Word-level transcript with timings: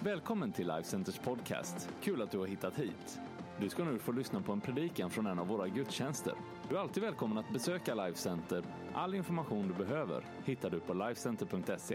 Välkommen 0.00 0.52
till 0.52 0.66
Life 0.66 0.88
Centers 0.88 1.18
podcast. 1.18 1.88
Kul 2.02 2.22
att 2.22 2.30
du 2.30 2.38
har 2.38 2.46
hittat 2.46 2.74
hit. 2.76 3.18
Du 3.60 3.68
ska 3.68 3.84
nu 3.84 3.98
få 3.98 4.12
lyssna 4.12 4.40
på 4.40 4.52
en 4.52 4.60
predikan 4.60 5.10
från 5.10 5.26
en 5.26 5.38
av 5.38 5.46
våra 5.46 5.68
gudstjänster. 5.68 6.34
Du 6.68 6.76
är 6.76 6.80
alltid 6.80 7.02
välkommen 7.02 7.38
att 7.38 7.52
besöka 7.52 7.94
Life 7.94 8.18
Center. 8.18 8.64
All 8.94 9.14
information 9.14 9.68
du 9.68 9.84
behöver 9.84 10.26
hittar 10.44 10.70
du 10.70 10.80
på 10.80 10.94
lifecenter.se. 10.94 11.94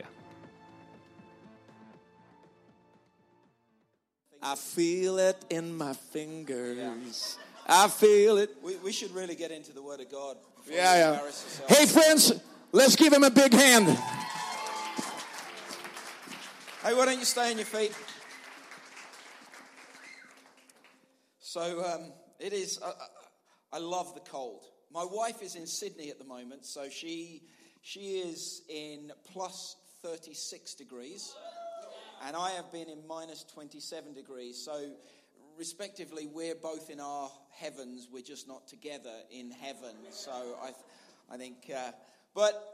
I 4.42 4.56
feel 4.58 5.20
it 5.30 5.52
in 5.52 5.78
my 5.78 5.94
fingers. 6.14 7.38
I 7.68 7.90
feel 7.90 8.38
it. 8.38 8.50
We, 8.64 8.74
we 8.84 8.92
should 8.92 9.16
really 9.16 9.36
get 9.36 9.52
into 9.52 9.72
the 9.72 9.82
Word 9.82 10.00
of 10.00 10.12
God. 10.12 10.38
Yeah, 10.70 10.98
yeah. 10.98 11.20
Hey, 11.68 11.88
friends, 11.88 12.34
let's 12.72 13.02
give 13.02 13.16
him 13.16 13.24
a 13.24 13.30
big 13.30 13.54
hand. 13.54 13.98
Hey, 16.84 16.94
why 16.96 17.06
don't 17.06 17.18
you 17.18 17.24
stay 17.24 17.50
on 17.50 17.56
your 17.56 17.66
feet? 17.66 17.96
So 21.40 21.82
um, 21.82 22.12
it 22.42 22.52
is. 22.52 22.78
I, 22.84 23.78
I, 23.78 23.80
love 23.80 24.14
the 24.14 24.20
cold. 24.20 24.66
My 24.92 25.06
wife 25.10 25.42
is 25.42 25.56
in 25.56 25.66
Sydney 25.66 26.10
at 26.10 26.20
the 26.20 26.26
moment, 26.26 26.66
so 26.66 26.90
she 26.90 27.44
she 27.84 28.18
is 28.18 28.64
in 28.68 29.14
plus 29.32 29.78
thirty 30.02 30.34
six 30.34 30.74
degrees, 30.74 31.34
and 32.28 32.36
I 32.36 32.50
have 32.52 32.70
been 32.74 32.90
in 32.90 33.08
minus 33.08 33.46
twenty 33.46 33.80
seven 33.80 34.14
degrees. 34.14 34.62
So 34.62 34.92
respectively, 35.58 36.28
we're 36.28 36.54
both 36.54 36.90
in 36.90 37.00
our 37.00 37.32
heavens. 37.58 38.10
We're 38.12 38.24
just 38.24 38.46
not 38.46 38.68
together 38.68 39.16
in 39.32 39.52
heaven. 39.52 39.96
So 40.12 40.34
I, 40.62 40.72
I 41.34 41.38
think, 41.38 41.72
uh, 41.74 41.92
but 42.36 42.73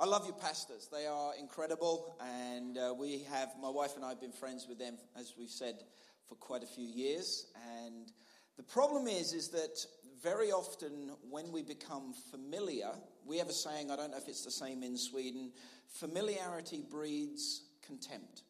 I 0.00 0.06
love 0.06 0.24
your 0.24 0.36
pastors. 0.36 0.88
They 0.90 1.04
are 1.04 1.32
incredible, 1.38 2.16
and 2.22 2.78
uh, 2.78 2.94
we 2.98 3.22
have 3.30 3.50
my 3.60 3.68
wife 3.68 3.96
and 3.96 4.04
I 4.04 4.08
have 4.08 4.20
been 4.20 4.32
friends 4.32 4.66
with 4.66 4.78
them, 4.78 4.96
as 5.14 5.34
we've 5.38 5.50
said, 5.50 5.84
for 6.26 6.36
quite 6.36 6.62
a 6.62 6.66
few 6.66 6.86
years. 6.86 7.48
And 7.78 8.10
the 8.56 8.62
problem 8.62 9.06
is, 9.06 9.34
is 9.34 9.48
that 9.48 9.84
very 10.22 10.52
often 10.52 11.10
when 11.28 11.52
we 11.52 11.62
become 11.62 12.14
familiar, 12.30 12.88
we 13.26 13.36
have 13.36 13.50
a 13.50 13.52
saying. 13.52 13.90
I 13.90 13.96
don't 13.96 14.12
know 14.12 14.16
if 14.16 14.26
it's 14.26 14.42
the 14.42 14.50
same 14.50 14.82
in 14.82 14.96
Sweden. 14.96 15.52
Familiarity 15.86 16.82
breeds 16.90 17.64
contempt. 17.86 18.44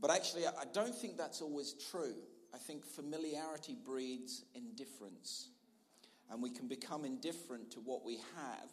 But 0.00 0.10
actually, 0.10 0.46
I 0.46 0.64
don't 0.72 0.94
think 0.94 1.18
that's 1.18 1.42
always 1.42 1.74
true. 1.90 2.14
I 2.54 2.58
think 2.58 2.86
familiarity 2.86 3.76
breeds 3.84 4.46
indifference. 4.54 5.50
And 6.30 6.42
we 6.42 6.48
can 6.48 6.68
become 6.68 7.04
indifferent 7.04 7.70
to 7.72 7.80
what 7.80 8.02
we 8.02 8.16
have. 8.16 8.70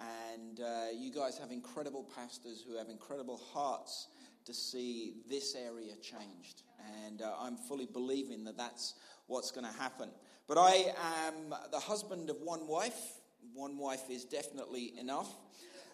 And 0.00 0.60
uh, 0.60 0.86
you 0.94 1.12
guys 1.12 1.38
have 1.38 1.50
incredible 1.50 2.08
pastors 2.14 2.64
who 2.66 2.76
have 2.76 2.88
incredible 2.88 3.40
hearts 3.52 4.08
to 4.44 4.54
see 4.54 5.14
this 5.28 5.54
area 5.54 5.94
changed. 5.96 6.62
And 7.04 7.22
uh, 7.22 7.34
I'm 7.38 7.56
fully 7.56 7.86
believing 7.86 8.44
that 8.44 8.56
that's 8.56 8.94
what's 9.26 9.50
going 9.50 9.66
to 9.66 9.78
happen. 9.78 10.10
But 10.46 10.58
I 10.58 10.92
am 11.26 11.54
the 11.70 11.80
husband 11.80 12.30
of 12.30 12.36
one 12.40 12.66
wife. 12.66 12.98
One 13.52 13.76
wife 13.76 14.08
is 14.08 14.24
definitely 14.24 14.94
enough. 14.98 15.30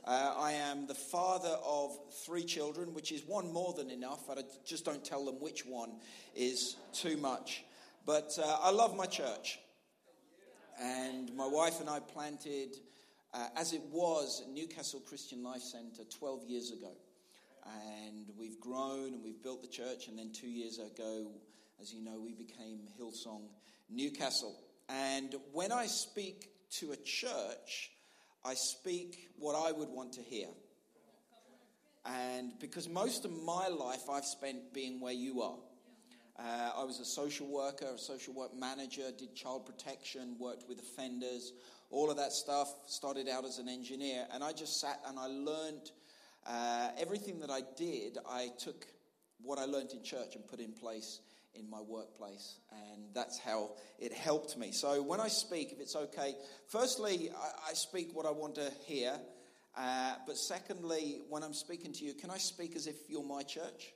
Uh, 0.06 0.34
I 0.36 0.52
am 0.52 0.86
the 0.86 0.94
father 0.94 1.56
of 1.64 1.96
three 2.26 2.44
children, 2.44 2.92
which 2.92 3.10
is 3.10 3.24
one 3.24 3.50
more 3.50 3.72
than 3.72 3.90
enough. 3.90 4.28
I 4.30 4.42
just 4.64 4.84
don't 4.84 5.02
tell 5.02 5.24
them 5.24 5.36
which 5.40 5.64
one 5.64 5.92
is 6.34 6.76
too 6.92 7.16
much. 7.16 7.64
But 8.04 8.38
uh, 8.38 8.58
I 8.62 8.70
love 8.70 8.94
my 8.94 9.06
church. 9.06 9.58
And 10.80 11.34
my 11.34 11.46
wife 11.46 11.80
and 11.80 11.88
I 11.88 12.00
planted, 12.00 12.76
uh, 13.34 13.48
as 13.56 13.72
it 13.72 13.82
was, 13.90 14.42
Newcastle 14.52 15.00
Christian 15.00 15.42
Life 15.42 15.62
Centre 15.62 16.04
12 16.18 16.44
years 16.44 16.70
ago. 16.70 16.92
And 17.66 18.26
we've 18.38 18.60
grown 18.60 19.12
and 19.14 19.24
we've 19.24 19.42
built 19.42 19.62
the 19.62 19.68
church. 19.68 20.06
And 20.08 20.18
then 20.18 20.30
two 20.32 20.48
years 20.48 20.78
ago, 20.78 21.26
as 21.80 21.92
you 21.92 22.02
know, 22.04 22.20
we 22.20 22.32
became 22.32 22.80
Hillsong 23.00 23.42
Newcastle. 23.90 24.54
And 24.88 25.34
when 25.52 25.72
I 25.72 25.86
speak 25.86 26.50
to 26.78 26.92
a 26.92 26.96
church, 26.96 27.90
I 28.44 28.54
speak 28.54 29.30
what 29.38 29.54
I 29.54 29.72
would 29.72 29.88
want 29.88 30.12
to 30.12 30.20
hear. 30.20 30.48
And 32.04 32.52
because 32.60 32.88
most 32.88 33.24
of 33.24 33.32
my 33.32 33.68
life 33.68 34.10
I've 34.10 34.26
spent 34.26 34.72
being 34.72 35.00
where 35.00 35.12
you 35.12 35.42
are. 35.42 35.56
Uh, 36.36 36.70
I 36.76 36.84
was 36.84 36.98
a 36.98 37.04
social 37.04 37.46
worker, 37.46 37.86
a 37.94 37.98
social 37.98 38.34
work 38.34 38.54
manager, 38.58 39.04
did 39.16 39.36
child 39.36 39.66
protection, 39.66 40.36
worked 40.38 40.68
with 40.68 40.80
offenders, 40.80 41.52
all 41.94 42.10
of 42.10 42.16
that 42.16 42.32
stuff. 42.32 42.68
Started 42.86 43.28
out 43.28 43.44
as 43.44 43.58
an 43.58 43.68
engineer, 43.68 44.26
and 44.32 44.42
I 44.42 44.52
just 44.52 44.80
sat 44.80 45.00
and 45.06 45.18
I 45.18 45.26
learned 45.26 45.90
uh, 46.46 46.88
everything 46.98 47.40
that 47.40 47.50
I 47.50 47.62
did. 47.76 48.18
I 48.28 48.50
took 48.58 48.86
what 49.42 49.58
I 49.58 49.64
learned 49.64 49.92
in 49.92 50.02
church 50.02 50.34
and 50.34 50.46
put 50.46 50.60
in 50.60 50.72
place 50.72 51.20
in 51.54 51.70
my 51.70 51.80
workplace, 51.80 52.58
and 52.72 53.04
that's 53.14 53.38
how 53.38 53.70
it 54.00 54.12
helped 54.12 54.58
me. 54.58 54.72
So 54.72 55.02
when 55.02 55.20
I 55.20 55.28
speak, 55.28 55.72
if 55.72 55.80
it's 55.80 55.94
okay, 55.94 56.34
firstly, 56.66 57.30
I, 57.30 57.70
I 57.70 57.74
speak 57.74 58.10
what 58.12 58.26
I 58.26 58.32
want 58.32 58.56
to 58.56 58.72
hear. 58.86 59.12
Uh, 59.76 60.14
but 60.26 60.36
secondly, 60.36 61.20
when 61.28 61.42
I'm 61.42 61.54
speaking 61.54 61.92
to 61.92 62.04
you, 62.04 62.14
can 62.14 62.30
I 62.30 62.38
speak 62.38 62.74
as 62.76 62.86
if 62.86 62.96
you're 63.08 63.24
my 63.24 63.42
church? 63.42 63.92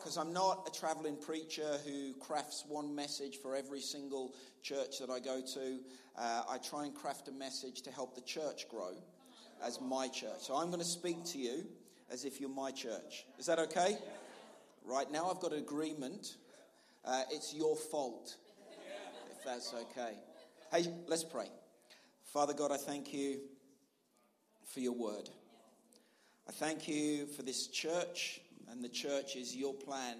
Because 0.00 0.16
I'm 0.16 0.32
not 0.32 0.66
a 0.66 0.78
traveling 0.78 1.16
preacher 1.16 1.76
who 1.84 2.14
crafts 2.14 2.64
one 2.66 2.94
message 2.94 3.36
for 3.36 3.54
every 3.54 3.80
single 3.80 4.34
church 4.62 4.98
that 4.98 5.10
I 5.10 5.20
go 5.20 5.42
to. 5.42 5.78
Uh, 6.16 6.42
I 6.48 6.56
try 6.56 6.86
and 6.86 6.94
craft 6.94 7.28
a 7.28 7.32
message 7.32 7.82
to 7.82 7.90
help 7.90 8.14
the 8.14 8.22
church 8.22 8.66
grow 8.70 8.94
as 9.62 9.78
my 9.78 10.08
church. 10.08 10.40
So 10.40 10.56
I'm 10.56 10.68
going 10.68 10.80
to 10.80 10.86
speak 10.86 11.22
to 11.26 11.38
you 11.38 11.66
as 12.10 12.24
if 12.24 12.40
you're 12.40 12.48
my 12.48 12.70
church. 12.70 13.26
Is 13.38 13.44
that 13.44 13.58
okay? 13.58 13.98
Right 14.86 15.10
now, 15.12 15.30
I've 15.30 15.40
got 15.40 15.52
an 15.52 15.58
agreement. 15.58 16.36
Uh, 17.04 17.24
it's 17.30 17.52
your 17.52 17.76
fault, 17.76 18.36
if 19.30 19.44
that's 19.44 19.74
okay. 19.74 20.14
Hey, 20.72 20.86
let's 21.08 21.24
pray. 21.24 21.50
Father 22.32 22.54
God, 22.54 22.72
I 22.72 22.78
thank 22.78 23.12
you 23.12 23.40
for 24.64 24.80
your 24.80 24.94
word. 24.94 25.28
I 26.48 26.52
thank 26.52 26.88
you 26.88 27.26
for 27.26 27.42
this 27.42 27.66
church 27.66 28.40
and 28.68 28.82
the 28.82 28.88
church 28.88 29.36
is 29.36 29.54
your 29.54 29.74
plan 29.74 30.16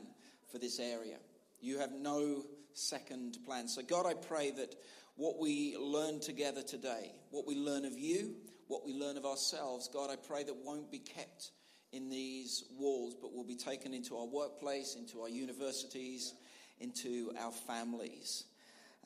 for 0.51 0.59
this 0.59 0.79
area. 0.79 1.19
You 1.61 1.79
have 1.79 1.93
no 1.93 2.45
second 2.75 3.39
plan. 3.45 3.69
So, 3.69 3.83
God, 3.83 4.07
I 4.07 4.15
pray 4.15 4.51
that 4.53 4.75
what 5.17 5.39
we 5.39 5.77
learn 5.79 6.21
together 6.21 6.63
today, 6.63 7.13
what 7.31 7.47
we 7.47 7.55
learn 7.55 7.85
of 7.85 7.99
you, 7.99 8.35
what 8.69 8.87
we 8.87 8.95
learn 8.95 9.17
of 9.17 9.27
ourselves, 9.27 9.89
God, 9.93 10.11
I 10.11 10.17
pray 10.17 10.45
that 10.45 10.57
won't 10.65 10.91
be 10.91 10.99
kept 10.99 11.51
in 11.93 12.09
these 12.09 12.65
walls, 12.79 13.15
but 13.21 13.33
will 13.33 13.45
be 13.45 13.57
taken 13.57 13.93
into 13.93 14.17
our 14.17 14.27
workplace, 14.27 14.95
into 14.95 15.21
our 15.21 15.29
universities, 15.29 16.35
into 16.79 17.33
our 17.41 17.53
families. 17.53 18.45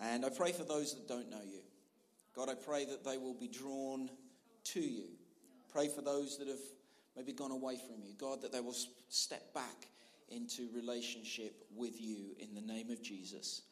And 0.01 0.25
I 0.25 0.29
pray 0.29 0.53
for 0.53 0.65
those 0.65 0.95
that 0.95 1.09
don't 1.09 1.31
know 1.31 1.43
you. 1.45 1.61
God, 2.37 2.49
I 2.49 2.55
pray 2.55 2.85
that 2.85 3.05
they 3.05 3.17
will 3.17 3.35
be 3.35 3.49
drawn 3.49 4.11
to 4.65 4.81
you. 4.81 5.07
Pray 5.73 5.89
for 5.89 6.03
those 6.03 6.39
that 6.39 6.49
have 6.49 6.59
maybe 7.17 7.33
gone 7.33 7.51
away 7.51 7.77
from 7.77 8.03
you. 8.03 8.15
God, 8.19 8.43
that 8.43 8.53
they 8.53 8.61
will 8.61 8.77
step 9.09 9.55
back 9.55 9.89
into 10.29 10.69
relationship 10.75 11.55
with 11.75 12.01
you 12.01 12.35
in 12.39 12.55
the 12.55 12.61
name 12.61 12.91
of 12.91 13.03
Jesus. 13.03 13.63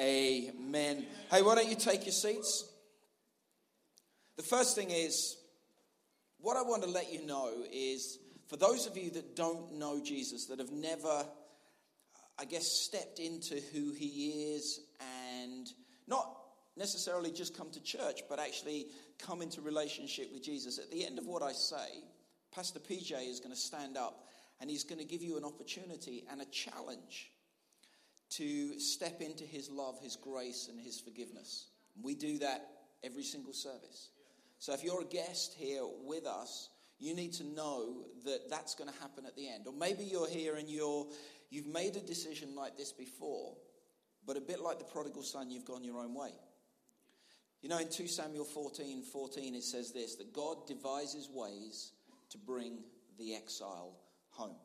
Amen. 0.00 1.06
Hey, 1.30 1.42
why 1.42 1.54
don't 1.54 1.68
you 1.68 1.76
take 1.76 2.04
your 2.06 2.12
seats? 2.12 2.64
The 4.36 4.42
first 4.42 4.74
thing 4.74 4.90
is, 4.90 5.36
what 6.38 6.56
I 6.56 6.62
want 6.62 6.82
to 6.82 6.88
let 6.88 7.12
you 7.12 7.26
know 7.26 7.52
is 7.70 8.18
for 8.48 8.56
those 8.56 8.86
of 8.86 8.96
you 8.96 9.10
that 9.10 9.36
don't 9.36 9.74
know 9.74 10.00
Jesus, 10.02 10.46
that 10.46 10.58
have 10.58 10.72
never, 10.72 11.26
I 12.38 12.44
guess, 12.46 12.66
stepped 12.66 13.18
into 13.18 13.60
who 13.72 13.92
he 13.92 14.54
is 14.54 14.80
and 15.00 15.68
not 16.08 16.36
necessarily 16.76 17.30
just 17.30 17.56
come 17.56 17.70
to 17.70 17.82
church, 17.82 18.22
but 18.28 18.38
actually 18.38 18.86
come 19.18 19.42
into 19.42 19.60
relationship 19.60 20.32
with 20.32 20.42
Jesus, 20.42 20.78
at 20.78 20.90
the 20.90 21.06
end 21.06 21.18
of 21.18 21.26
what 21.26 21.42
I 21.42 21.52
say, 21.52 22.02
Pastor 22.54 22.80
PJ 22.80 23.28
is 23.28 23.40
going 23.40 23.54
to 23.54 23.60
stand 23.60 23.96
up 23.96 24.26
and 24.60 24.68
he's 24.68 24.84
going 24.84 24.98
to 24.98 25.04
give 25.04 25.22
you 25.22 25.36
an 25.36 25.44
opportunity 25.44 26.24
and 26.30 26.40
a 26.40 26.46
challenge 26.46 27.30
to 28.30 28.78
step 28.78 29.20
into 29.20 29.44
his 29.44 29.70
love, 29.70 29.98
his 30.00 30.16
grace, 30.16 30.68
and 30.70 30.80
his 30.80 31.00
forgiveness. 31.00 31.66
We 32.00 32.14
do 32.14 32.38
that 32.38 32.68
every 33.02 33.22
single 33.22 33.52
service. 33.52 34.10
So 34.58 34.72
if 34.72 34.84
you're 34.84 35.02
a 35.02 35.06
guest 35.06 35.54
here 35.58 35.82
with 36.04 36.26
us, 36.26 36.68
you 36.98 37.14
need 37.14 37.32
to 37.34 37.44
know 37.44 38.04
that 38.24 38.50
that's 38.50 38.74
going 38.74 38.90
to 38.90 39.00
happen 39.00 39.24
at 39.26 39.34
the 39.34 39.48
end. 39.48 39.66
Or 39.66 39.72
maybe 39.72 40.04
you're 40.04 40.28
here 40.28 40.56
and 40.56 40.68
you're 40.68 41.06
you've 41.50 41.66
made 41.66 41.96
a 41.96 42.00
decision 42.00 42.54
like 42.54 42.76
this 42.76 42.92
before, 42.92 43.56
but 44.26 44.36
a 44.36 44.40
bit 44.40 44.60
like 44.60 44.78
the 44.78 44.84
prodigal 44.84 45.22
son, 45.22 45.50
you've 45.50 45.64
gone 45.64 45.82
your 45.82 45.98
own 45.98 46.14
way. 46.14 46.30
You 47.62 47.68
know, 47.68 47.78
in 47.78 47.88
2 47.88 48.06
Samuel 48.06 48.44
14 48.44 49.02
14, 49.02 49.54
it 49.54 49.62
says 49.62 49.92
this 49.92 50.16
that 50.16 50.32
God 50.32 50.66
devises 50.66 51.28
ways 51.32 51.92
to 52.30 52.38
bring 52.38 52.78
the 53.18 53.34
exile 53.34 53.96
home. 54.30 54.56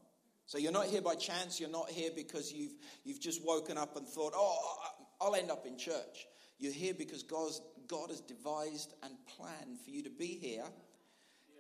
So 0.46 0.58
you're 0.58 0.72
not 0.72 0.86
here 0.86 1.02
by 1.02 1.16
chance. 1.16 1.60
You're 1.60 1.70
not 1.70 1.90
here 1.90 2.12
because 2.16 2.54
you've, 2.54 2.74
you've 3.04 3.20
just 3.20 3.44
woken 3.44 3.78
up 3.78 3.96
and 3.98 4.08
thought, 4.08 4.34
oh, 4.36 4.78
I'll 5.20 5.36
end 5.36 5.50
up 5.50 5.66
in 5.66 5.78
church. 5.78 6.28
You're 6.60 6.74
here 6.74 6.94
because 6.94 7.24
God's, 7.24 7.62
God 7.88 8.10
has 8.10 8.22
devised 8.22 8.94
and 9.04 9.14
planned 9.38 9.80
for 9.84 9.90
you 9.90 10.04
to 10.04 10.10
be 10.10 10.28
here 10.28 10.64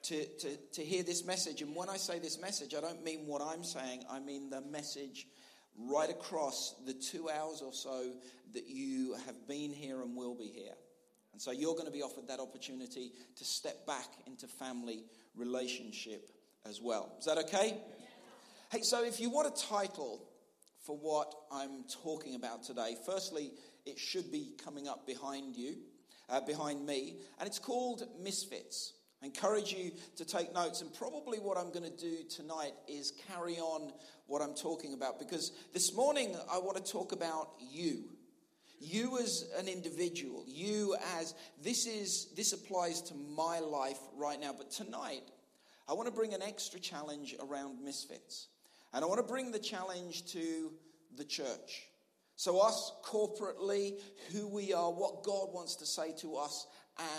to, 0.04 0.26
to, 0.26 0.58
to 0.74 0.84
hear 0.84 1.04
this 1.04 1.26
message. 1.26 1.62
And 1.62 1.76
when 1.76 1.90
I 1.90 1.98
say 1.98 2.20
this 2.20 2.40
message, 2.40 2.76
I 2.76 2.82
don't 2.82 3.04
mean 3.04 3.26
what 3.26 3.42
I'm 3.42 3.64
saying, 3.64 4.04
I 4.10 4.20
mean 4.20 4.50
the 4.50 4.62
message 4.62 5.28
right 5.78 6.10
across 6.10 6.76
the 6.86 6.94
two 6.94 7.30
hours 7.30 7.62
or 7.62 7.74
so 7.74 8.12
that 8.54 8.68
you 8.68 9.16
have 9.26 9.48
been 9.48 9.74
here 9.74 10.02
and 10.02 10.16
will 10.16 10.36
be 10.36 10.48
here. 10.48 10.76
And 11.36 11.42
so 11.42 11.52
you're 11.52 11.74
going 11.74 11.86
to 11.86 11.92
be 11.92 12.02
offered 12.02 12.30
that 12.30 12.40
opportunity 12.40 13.12
to 13.36 13.44
step 13.44 13.86
back 13.86 14.08
into 14.26 14.48
family 14.48 15.04
relationship 15.36 16.30
as 16.66 16.80
well. 16.82 17.14
Is 17.20 17.26
that 17.26 17.38
okay? 17.40 17.78
Hey, 18.72 18.80
so 18.84 19.04
if 19.04 19.20
you 19.20 19.30
want 19.30 19.50
a 19.50 19.68
title 19.68 20.26
for 20.86 20.96
what 20.96 21.36
I'm 21.52 21.84
talking 22.02 22.36
about 22.36 22.64
today, 22.64 22.96
firstly, 23.06 23.52
it 23.86 24.00
should 24.00 24.32
be 24.32 24.54
coming 24.64 24.88
up 24.88 25.06
behind 25.06 25.58
you, 25.58 25.76
uh, 26.30 26.40
behind 26.40 26.86
me, 26.86 27.18
and 27.38 27.48
it's 27.48 27.60
called 27.60 28.04
Misfits. 28.24 28.94
I 29.22 29.26
encourage 29.26 29.74
you 29.74 29.92
to 30.16 30.24
take 30.24 30.54
notes, 30.54 30.80
and 30.80 30.94
probably 30.94 31.40
what 31.40 31.58
I'm 31.58 31.74
going 31.74 31.84
to 31.84 31.98
do 31.98 32.20
tonight 32.30 32.72
is 32.88 33.12
carry 33.28 33.58
on 33.58 33.92
what 34.28 34.42
I'm 34.42 34.56
talking 34.56 34.94
about 34.94 35.20
because 35.20 35.52
this 35.74 35.94
morning 35.94 36.34
I 36.50 36.60
want 36.60 36.78
to 36.78 36.90
talk 36.90 37.12
about 37.12 37.50
you. 37.60 38.06
You 38.86 39.18
as 39.18 39.46
an 39.58 39.68
individual, 39.68 40.44
you 40.48 40.96
as 41.18 41.34
this 41.64 41.88
is 41.88 42.28
this 42.36 42.54
applies 42.54 43.02
to 43.04 43.16
my 43.16 43.60
life 43.60 43.98
right 44.16 44.40
now, 44.40 44.54
but 44.56 44.70
tonight 44.70 45.24
I 45.90 45.94
want 45.94 46.08
to 46.08 46.14
bring 46.14 46.36
an 46.36 46.44
extra 46.44 46.80
challenge 46.80 47.36
around 47.40 47.84
misfits. 47.84 48.48
And 48.94 49.04
I 49.04 49.08
want 49.08 49.20
to 49.20 49.28
bring 49.28 49.52
the 49.52 49.60
challenge 49.60 50.26
to 50.34 50.72
the 51.18 51.26
church. 51.26 51.88
So, 52.36 52.60
us 52.60 52.92
corporately, 53.04 54.00
who 54.32 54.48
we 54.48 54.74
are, 54.74 54.92
what 54.92 55.24
God 55.24 55.54
wants 55.54 55.76
to 55.78 55.86
say 55.86 56.14
to 56.20 56.36
us 56.36 56.68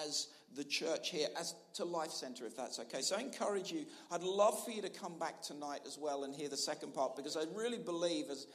as 0.05 0.29
the 0.55 0.65
church 0.65 1.11
here, 1.11 1.29
as 1.39 1.55
to 1.75 1.85
Life 1.85 2.11
Center, 2.11 2.47
if 2.47 2.57
that's 2.57 2.79
okay. 2.79 3.01
So, 3.01 3.17
I 3.17 3.21
encourage 3.21 3.73
you, 3.73 3.87
I'd 4.11 4.23
love 4.23 4.62
for 4.65 4.71
you 4.71 4.83
to 4.83 4.91
come 4.91 5.19
back 5.19 5.43
tonight 5.43 5.81
as 5.87 5.99
well 5.99 6.25
and 6.25 6.35
hear 6.35 6.49
the 6.49 6.57
second 6.57 6.95
part 6.95 7.17
because 7.17 7.37
I 7.37 7.45
really 7.55 7.79
believe, 7.79 8.27
as 8.31 8.47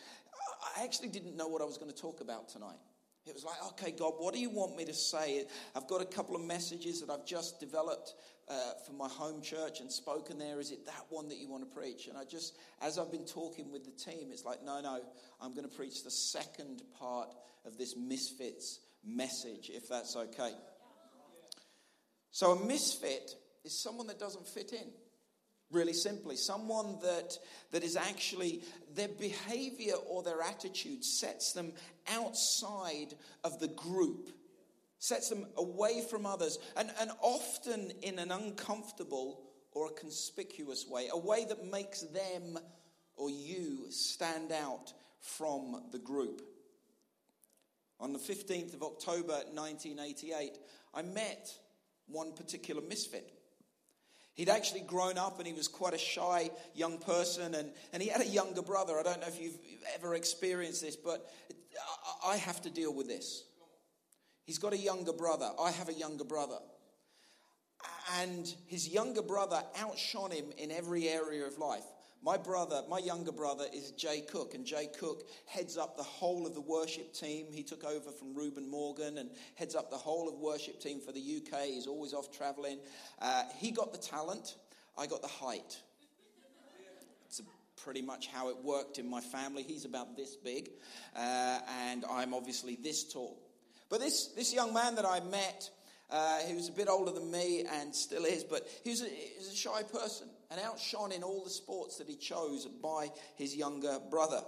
I 0.78 0.84
actually 0.84 1.10
didn't 1.10 1.36
know 1.36 1.48
what 1.48 1.62
I 1.62 1.66
was 1.66 1.78
going 1.78 1.92
to 1.92 1.98
talk 1.98 2.22
about 2.22 2.50
tonight. 2.50 2.78
It 3.27 3.35
was 3.35 3.44
like, 3.44 3.57
okay, 3.73 3.91
God, 3.91 4.13
what 4.18 4.33
do 4.33 4.39
you 4.39 4.50
want 4.50 4.75
me 4.75 4.83
to 4.85 4.94
say? 4.94 5.45
I've 5.75 5.88
got 5.88 6.01
a 6.01 6.06
couple 6.06 6.35
of 6.35 6.41
messages 6.41 7.01
that 7.01 7.12
I've 7.12 7.25
just 7.25 7.59
developed 7.59 8.15
uh, 8.50 8.71
for 8.85 8.94
my 8.94 9.07
home 9.07 9.41
church 9.41 9.79
and 9.79 9.91
spoken 9.91 10.39
there. 10.39 10.59
Is 10.59 10.71
it 10.71 10.85
that 10.88 11.06
one 11.09 11.29
that 11.29 11.38
you 11.38 11.47
want 11.47 11.63
to 11.63 11.75
preach? 11.75 12.07
And 12.07 12.18
I 12.18 12.23
just, 12.23 12.57
as 12.81 12.97
I've 12.97 13.12
been 13.12 13.25
talking 13.25 13.71
with 13.71 13.85
the 13.85 13.91
team, 13.91 14.29
it's 14.31 14.44
like, 14.44 14.63
no, 14.63 14.81
no, 14.81 15.01
I'm 15.39 15.53
going 15.53 15.69
to 15.69 15.75
preach 15.75 16.03
the 16.03 16.09
second 16.09 16.81
part 17.00 17.29
of 17.63 17.77
this 17.77 17.95
misfits 17.95 18.79
message, 19.06 19.69
if 19.71 19.88
that's 19.88 20.15
okay. 20.15 20.53
So, 22.31 22.51
a 22.51 22.65
misfit 22.65 23.35
is 23.63 23.83
someone 23.83 24.07
that 24.07 24.19
doesn't 24.19 24.47
fit 24.47 24.73
in 24.73 24.88
really 25.71 25.94
simply. 25.94 26.35
Someone 26.35 26.97
that, 27.01 27.38
that 27.71 27.83
is 27.83 27.95
actually, 27.95 28.62
their 28.95 29.07
behavior 29.07 29.95
or 30.07 30.23
their 30.23 30.41
attitude 30.41 31.03
sets 31.03 31.53
them 31.53 31.73
outside 32.12 33.15
of 33.44 33.59
the 33.59 33.68
group, 33.69 34.29
sets 35.00 35.29
them 35.29 35.45
away 35.57 36.03
from 36.09 36.25
others, 36.25 36.59
and, 36.77 36.91
and 37.00 37.12
often 37.21 37.91
in 38.01 38.19
an 38.19 38.31
uncomfortable 38.31 39.41
or 39.71 39.88
a 39.88 39.94
conspicuous 39.94 40.85
way, 40.88 41.07
a 41.12 41.18
way 41.18 41.45
that 41.45 41.65
makes 41.65 42.01
them 42.01 42.59
or 43.15 43.29
you 43.29 43.85
stand 43.89 44.51
out 44.51 44.94
from 45.19 45.83
the 45.91 46.00
group. 46.00 46.41
On 48.00 48.13
the 48.13 48.19
15th 48.19 48.73
of 48.73 48.81
October 48.81 49.33
1988, 49.53 50.57
I 50.94 51.01
met 51.03 51.53
one 52.07 52.33
particular 52.33 52.81
misfit. 52.81 53.31
He'd 54.33 54.50
actually 54.50 54.81
grown 54.81 55.18
up 55.18 55.38
and 55.39 55.48
he 55.48 55.54
was 55.54 55.68
quite 55.68 55.94
a 55.94 55.98
shy 55.98 56.50
young 56.74 56.98
person, 56.98 57.54
and, 57.54 57.72
and 57.94 58.01
he 58.01 58.10
had 58.10 58.22
a 58.22 58.28
younger 58.28 58.62
brother. 58.62 58.98
I 59.00 59.04
don't 59.04 59.19
know 59.19 59.28
if 59.28 59.42
you've 59.42 59.57
ever 59.95 60.16
experienced 60.16 60.81
this, 60.81 60.95
but 60.95 61.30
I 62.25 62.38
have 62.38 62.62
to 62.62 62.69
deal 62.69 62.94
with 62.94 63.07
this. 63.07 63.44
He's 64.45 64.57
got 64.57 64.74
a 64.74 64.78
younger 64.78 65.13
brother. 65.13 65.50
I 65.60 65.72
have 65.72 65.89
a 65.89 65.94
younger 65.94 66.24
brother. 66.24 66.57
And 68.19 68.54
his 68.68 68.88
younger 68.89 69.22
brother 69.22 69.63
outshone 69.78 70.31
him 70.31 70.45
in 70.57 70.72
every 70.72 71.07
area 71.07 71.45
of 71.45 71.57
life. 71.57 71.86
My 72.23 72.38
brother, 72.38 72.83
my 72.88 73.00
younger 73.00 73.31
brother, 73.31 73.65
is 73.73 73.91
Jay 73.91 74.21
Cook, 74.21 74.53
and 74.53 74.63
Jay 74.63 74.88
Cook 75.00 75.27
heads 75.47 75.75
up 75.75 75.97
the 75.97 76.03
whole 76.03 76.45
of 76.45 76.53
the 76.53 76.62
worship 76.62 77.13
team. 77.13 77.47
He 77.51 77.63
took 77.63 77.83
over 77.83 78.12
from 78.12 78.35
Reuben 78.35 78.69
Morgan 78.69 79.18
and 79.18 79.31
heads 79.56 79.73
up 79.73 79.89
the 79.89 79.97
whole 79.97 80.29
of 80.29 80.35
worship 80.35 80.79
team 80.79 81.00
for 81.00 81.12
the 81.12 81.19
UK. 81.19 81.62
He's 81.63 81.88
always 81.88 82.13
off 82.13 82.31
traveling. 82.31 82.77
Uh, 83.19 83.44
he 83.57 83.71
got 83.71 83.91
the 83.91 83.97
talent, 83.97 84.56
I 85.00 85.07
got 85.07 85.23
the 85.23 85.27
height. 85.27 85.79
It's 87.25 87.41
pretty 87.83 88.03
much 88.03 88.27
how 88.27 88.50
it 88.50 88.57
worked 88.63 89.00
in 89.00 89.09
my 89.09 89.21
family. 89.21 89.63
He's 89.63 89.85
about 89.85 90.15
this 90.15 90.35
big, 90.35 90.69
uh, 91.15 91.59
and 91.88 92.06
I'm 92.07 92.35
obviously 92.35 92.75
this 92.75 93.12
tall. 93.12 93.39
But 93.89 94.00
this, 94.00 94.27
this 94.27 94.53
young 94.53 94.75
man 94.75 94.94
that 94.95 95.06
I 95.06 95.21
met, 95.21 95.71
uh, 96.12 96.38
he 96.41 96.53
was 96.53 96.69
a 96.69 96.73
bit 96.73 96.88
older 96.88 97.12
than 97.12 97.31
me 97.31 97.65
and 97.65 97.95
still 97.95 98.25
is, 98.25 98.44
but 98.44 98.68
he 98.83 98.91
was 98.91 99.01
a, 99.01 99.06
he 99.06 99.33
was 99.39 99.51
a 99.51 99.56
shy 99.56 99.81
person 99.81 100.27
and 100.51 100.59
outshone 100.59 101.13
in 101.13 101.24
all 101.24 101.44
the 101.44 101.50
sports 101.50 101.98
that 101.98 102.09
he 102.09 102.18
chose 102.18 102.65
by 102.65 103.07
his 103.38 103.56
younger 103.56 103.98
brother. 104.12 104.42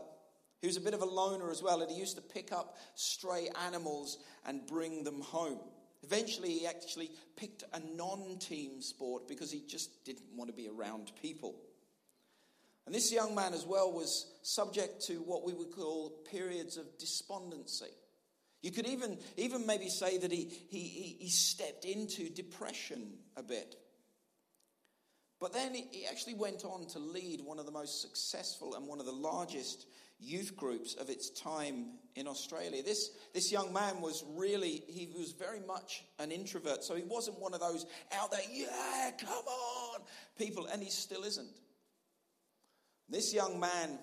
He 0.62 0.68
was 0.68 0.78
a 0.78 0.82
bit 0.82 0.94
of 0.94 1.02
a 1.02 1.06
loner 1.06 1.50
as 1.50 1.64
well, 1.64 1.82
and 1.82 1.90
he 1.90 1.98
used 1.98 2.18
to 2.18 2.22
pick 2.22 2.52
up 2.52 2.78
stray 2.96 3.50
animals 3.66 4.18
and 4.46 4.68
bring 4.68 5.04
them 5.04 5.22
home. 5.22 5.60
Eventually, 6.04 6.52
he 6.52 6.68
actually 6.68 7.10
picked 7.38 7.64
a 7.74 7.80
non 7.80 8.38
team 8.40 8.82
sport 8.82 9.28
because 9.28 9.52
he 9.52 9.64
just 9.68 10.04
didn't 10.04 10.36
want 10.36 10.50
to 10.50 10.56
be 10.56 10.68
around 10.68 11.14
people. 11.22 11.56
And 12.86 12.94
this 12.94 13.12
young 13.12 13.34
man, 13.34 13.54
as 13.54 13.66
well, 13.66 13.92
was 13.92 14.30
subject 14.42 15.06
to 15.08 15.16
what 15.22 15.46
we 15.46 15.54
would 15.54 15.72
call 15.72 16.10
periods 16.30 16.76
of 16.76 16.98
despondency. 16.98 17.92
You 18.62 18.72
could 18.72 18.88
even, 18.88 19.18
even 19.38 19.66
maybe 19.66 19.90
say 19.90 20.18
that 20.18 20.32
he, 20.32 20.50
he, 20.70 21.18
he 21.20 21.30
stepped 21.30 21.86
into 21.86 22.30
depression 22.30 23.14
a 23.38 23.44
bit. 23.44 23.76
But 25.44 25.52
then 25.52 25.74
he 25.76 26.06
actually 26.10 26.36
went 26.36 26.64
on 26.64 26.88
to 26.92 27.00
lead 27.00 27.42
one 27.42 27.60
of 27.60 27.66
the 27.66 27.72
most 27.74 28.02
successful 28.02 28.76
and 28.76 28.88
one 28.88 29.02
of 29.02 29.06
the 29.06 29.12
largest 29.12 29.88
youth 30.18 30.56
groups 30.56 30.94
of 30.94 31.10
its 31.10 31.32
time 31.32 31.98
in 32.16 32.30
Australia. 32.30 32.82
This, 32.82 33.10
this 33.34 33.52
young 33.52 33.74
man 33.74 34.00
was 34.00 34.24
really, 34.38 34.86
he 34.88 35.10
was 35.14 35.34
very 35.34 35.60
much 35.60 36.06
an 36.18 36.32
introvert. 36.32 36.86
So 36.86 36.96
he 36.96 37.04
wasn't 37.04 37.42
one 37.42 37.54
of 37.54 37.60
those 37.60 37.86
out 38.14 38.32
there, 38.32 38.40
yeah, 38.54 39.12
come 39.20 39.44
on, 39.46 40.00
people, 40.38 40.66
and 40.68 40.82
he 40.82 40.90
still 40.90 41.26
isn't. 41.26 41.60
This 43.10 43.34
young 43.34 43.60
man 43.60 44.00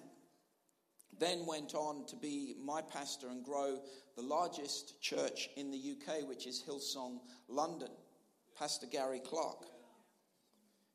then 1.18 1.46
went 1.46 1.74
on 1.74 2.04
to 2.08 2.16
be 2.16 2.54
my 2.62 2.82
pastor 2.82 3.28
and 3.28 3.42
grow 3.42 3.78
the 4.14 4.22
largest 4.22 5.00
church 5.00 5.48
in 5.56 5.70
the 5.70 5.78
UK, 5.78 6.28
which 6.28 6.46
is 6.46 6.62
Hillsong 6.68 7.20
London, 7.48 7.92
Pastor 8.58 8.86
Gary 8.86 9.20
Clarke. 9.20 9.69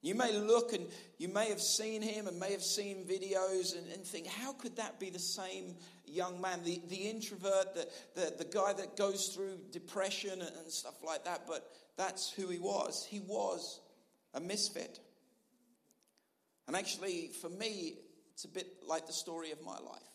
You 0.05 0.13
may 0.13 0.33
look 0.33 0.71
and 0.71 0.85
you 1.17 1.29
may 1.29 1.49
have 1.49 1.59
seen 1.59 2.03
him 2.03 2.27
and 2.27 2.39
may 2.39 2.51
have 2.51 2.61
seen 2.61 3.05
videos 3.05 3.75
and, 3.75 3.91
and 3.91 4.05
think, 4.05 4.27
how 4.27 4.53
could 4.53 4.75
that 4.75 4.99
be 4.99 5.09
the 5.09 5.17
same 5.17 5.73
young 6.05 6.39
man? 6.39 6.63
The, 6.63 6.79
the 6.89 7.09
introvert, 7.09 7.73
the, 7.73 7.87
the, 8.13 8.35
the 8.37 8.45
guy 8.45 8.71
that 8.73 8.97
goes 8.97 9.29
through 9.29 9.57
depression 9.71 10.33
and, 10.33 10.55
and 10.61 10.71
stuff 10.71 11.03
like 11.03 11.25
that. 11.25 11.47
But 11.47 11.67
that's 11.97 12.29
who 12.29 12.49
he 12.49 12.59
was. 12.59 13.03
He 13.09 13.19
was 13.19 13.79
a 14.35 14.39
misfit. 14.39 14.99
And 16.67 16.75
actually, 16.75 17.31
for 17.41 17.49
me, 17.49 17.95
it's 18.31 18.45
a 18.45 18.49
bit 18.49 18.67
like 18.87 19.07
the 19.07 19.13
story 19.13 19.49
of 19.49 19.65
my 19.65 19.79
life. 19.79 20.11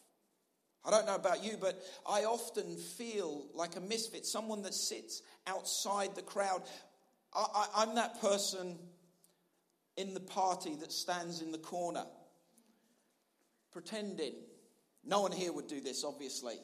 I 0.84 0.92
don't 0.92 1.04
know 1.04 1.16
about 1.16 1.42
you, 1.42 1.56
but 1.60 1.82
I 2.08 2.26
often 2.26 2.76
feel 2.76 3.44
like 3.54 3.74
a 3.74 3.80
misfit, 3.80 4.24
someone 4.24 4.62
that 4.62 4.74
sits 4.74 5.22
outside 5.48 6.14
the 6.14 6.22
crowd. 6.22 6.62
I, 7.34 7.82
am 7.82 7.96
that 7.96 8.20
person 8.20 8.78
in 10.00 10.14
the 10.14 10.20
party 10.20 10.74
that 10.76 10.90
stands 10.90 11.42
in 11.42 11.52
the 11.52 11.58
corner, 11.58 12.04
pretending. 13.70 14.32
No 15.04 15.20
one 15.20 15.32
here 15.32 15.52
would 15.52 15.66
do 15.66 15.80
this, 15.80 16.04
obviously. 16.04 16.56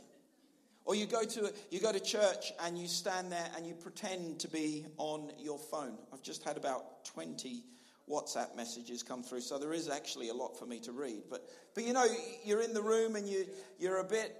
Or 0.86 0.94
you 0.94 1.06
go 1.06 1.24
to 1.24 1.52
you 1.70 1.80
go 1.80 1.92
to 1.92 2.00
church 2.00 2.52
and 2.64 2.78
you 2.78 2.86
stand 2.86 3.30
there 3.32 3.48
and 3.56 3.66
you 3.66 3.74
pretend 3.74 4.38
to 4.40 4.48
be 4.48 4.86
on 4.96 5.32
your 5.38 5.58
phone. 5.58 5.98
I've 6.12 6.22
just 6.22 6.44
had 6.44 6.56
about 6.56 7.04
20 7.06 7.64
WhatsApp 8.08 8.54
messages 8.56 9.02
come 9.02 9.24
through, 9.24 9.40
so 9.40 9.58
there 9.58 9.72
is 9.72 9.88
actually 9.88 10.28
a 10.28 10.34
lot 10.34 10.56
for 10.56 10.64
me 10.64 10.78
to 10.80 10.92
read. 10.92 11.24
But 11.28 11.50
but 11.74 11.84
you 11.84 11.92
know, 11.92 12.06
you're 12.44 12.62
in 12.62 12.72
the 12.72 12.82
room 12.82 13.16
and 13.16 13.28
you 13.28 13.46
you're 13.78 13.98
a 13.98 14.04
bit 14.04 14.36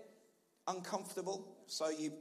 uncomfortable, 0.69 1.49
so 1.67 1.91
you 1.91 2.13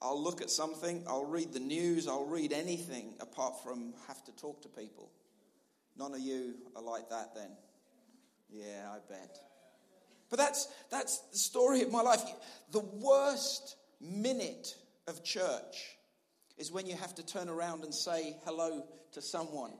I'll 0.00 0.22
look 0.22 0.40
at 0.40 0.50
something, 0.50 1.04
I'll 1.06 1.26
read 1.26 1.52
the 1.52 1.60
news, 1.60 2.08
I'll 2.08 2.26
read 2.26 2.52
anything 2.52 3.14
apart 3.20 3.62
from 3.62 3.94
have 4.08 4.24
to 4.24 4.32
talk 4.36 4.62
to 4.62 4.68
people. 4.68 5.10
None 5.96 6.14
of 6.14 6.20
you 6.20 6.54
are 6.74 6.82
like 6.82 7.08
that 7.10 7.34
then. 7.34 7.50
Yeah, 8.50 8.88
I 8.90 8.98
bet. 9.08 9.38
But 10.30 10.38
that's, 10.38 10.68
that's 10.90 11.18
the 11.32 11.38
story 11.38 11.82
of 11.82 11.92
my 11.92 12.02
life. 12.02 12.22
The 12.72 12.80
worst 12.80 13.76
minute 14.00 14.74
of 15.06 15.22
church 15.22 15.96
is 16.58 16.72
when 16.72 16.86
you 16.86 16.96
have 16.96 17.14
to 17.16 17.26
turn 17.26 17.48
around 17.48 17.84
and 17.84 17.94
say 17.94 18.36
hello 18.44 18.84
to 19.12 19.22
someone. 19.22 19.72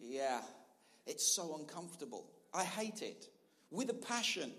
Yeah, 0.00 0.40
it's 1.06 1.34
so 1.34 1.56
uncomfortable. 1.58 2.26
I 2.52 2.64
hate 2.64 3.02
it 3.02 3.26
with 3.70 3.90
a 3.90 3.94
passion, 3.94 4.52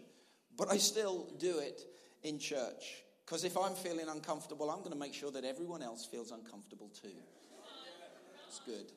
but 0.58 0.72
I 0.72 0.78
still 0.78 1.28
do 1.38 1.60
it 1.60 1.82
in 2.24 2.40
church. 2.40 3.04
Because 3.26 3.44
if 3.44 3.58
I'm 3.58 3.76
feeling 3.76 4.08
uncomfortable, 4.10 4.70
I'm 4.70 4.80
going 4.80 4.92
to 4.92 4.98
make 4.98 5.14
sure 5.14 5.32
that 5.32 5.46
everyone 5.46 5.82
else 5.82 6.06
feels 6.06 6.32
uncomfortable 6.32 6.90
too. 7.02 7.16
It's 8.48 8.60
good. 8.66 8.92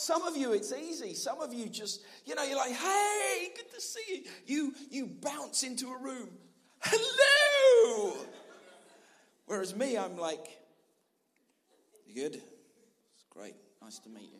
Some 0.00 0.22
of 0.22 0.34
you, 0.34 0.54
it's 0.54 0.72
easy. 0.72 1.12
Some 1.12 1.42
of 1.42 1.52
you 1.52 1.68
just, 1.68 2.00
you 2.24 2.34
know, 2.34 2.42
you're 2.42 2.56
like, 2.56 2.72
hey, 2.72 3.50
good 3.54 3.70
to 3.74 3.80
see 3.82 4.00
you. 4.08 4.22
You, 4.46 4.74
you 4.90 5.06
bounce 5.06 5.62
into 5.62 5.88
a 5.92 5.98
room. 5.98 6.30
Hello! 6.80 8.16
Whereas 9.44 9.76
me, 9.76 9.98
I'm 9.98 10.16
like, 10.16 10.58
you 12.06 12.14
good? 12.14 12.36
It's 12.36 13.24
great. 13.28 13.54
Nice 13.82 13.98
to 13.98 14.08
meet 14.08 14.22
you. 14.22 14.38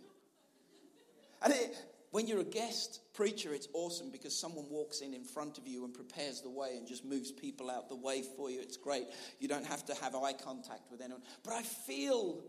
And 1.43 1.53
it, 1.53 1.77
when 2.11 2.27
you're 2.27 2.41
a 2.41 2.45
guest 2.45 3.01
preacher, 3.13 3.53
it's 3.53 3.69
awesome 3.75 4.11
because 4.11 4.35
someone 4.35 4.65
walks 4.71 5.03
in 5.03 5.13
in 5.13 5.25
front 5.25 5.59
of 5.59 5.67
you 5.67 5.85
and 5.85 5.93
prepares 5.93 6.41
the 6.41 6.49
way 6.49 6.79
and 6.79 6.89
just 6.89 7.05
moves 7.05 7.31
people 7.31 7.69
out 7.71 7.91
the 7.91 7.97
way 7.97 8.23
for 8.35 8.51
you. 8.51 8.61
It's 8.63 8.79
great. 8.79 9.09
You 9.41 9.49
don't 9.49 9.67
have 9.67 9.85
to 9.85 9.95
have 9.97 10.15
eye 10.15 10.33
contact 10.33 10.91
with 10.91 11.03
anyone. 11.03 11.23
But 11.45 11.53
I 11.53 11.61
feel 11.61 12.45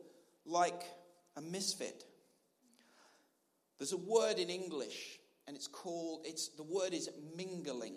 like 0.46 0.84
a 1.36 1.42
misfit. 1.42 2.06
There's 3.82 3.94
a 3.94 3.98
word 3.98 4.38
in 4.38 4.52
English, 4.52 5.18
and 5.48 5.56
it's 5.56 5.66
called, 5.66 6.22
it's, 6.24 6.50
the 6.50 6.62
word 6.62 6.94
is 6.94 7.10
mingling. 7.36 7.96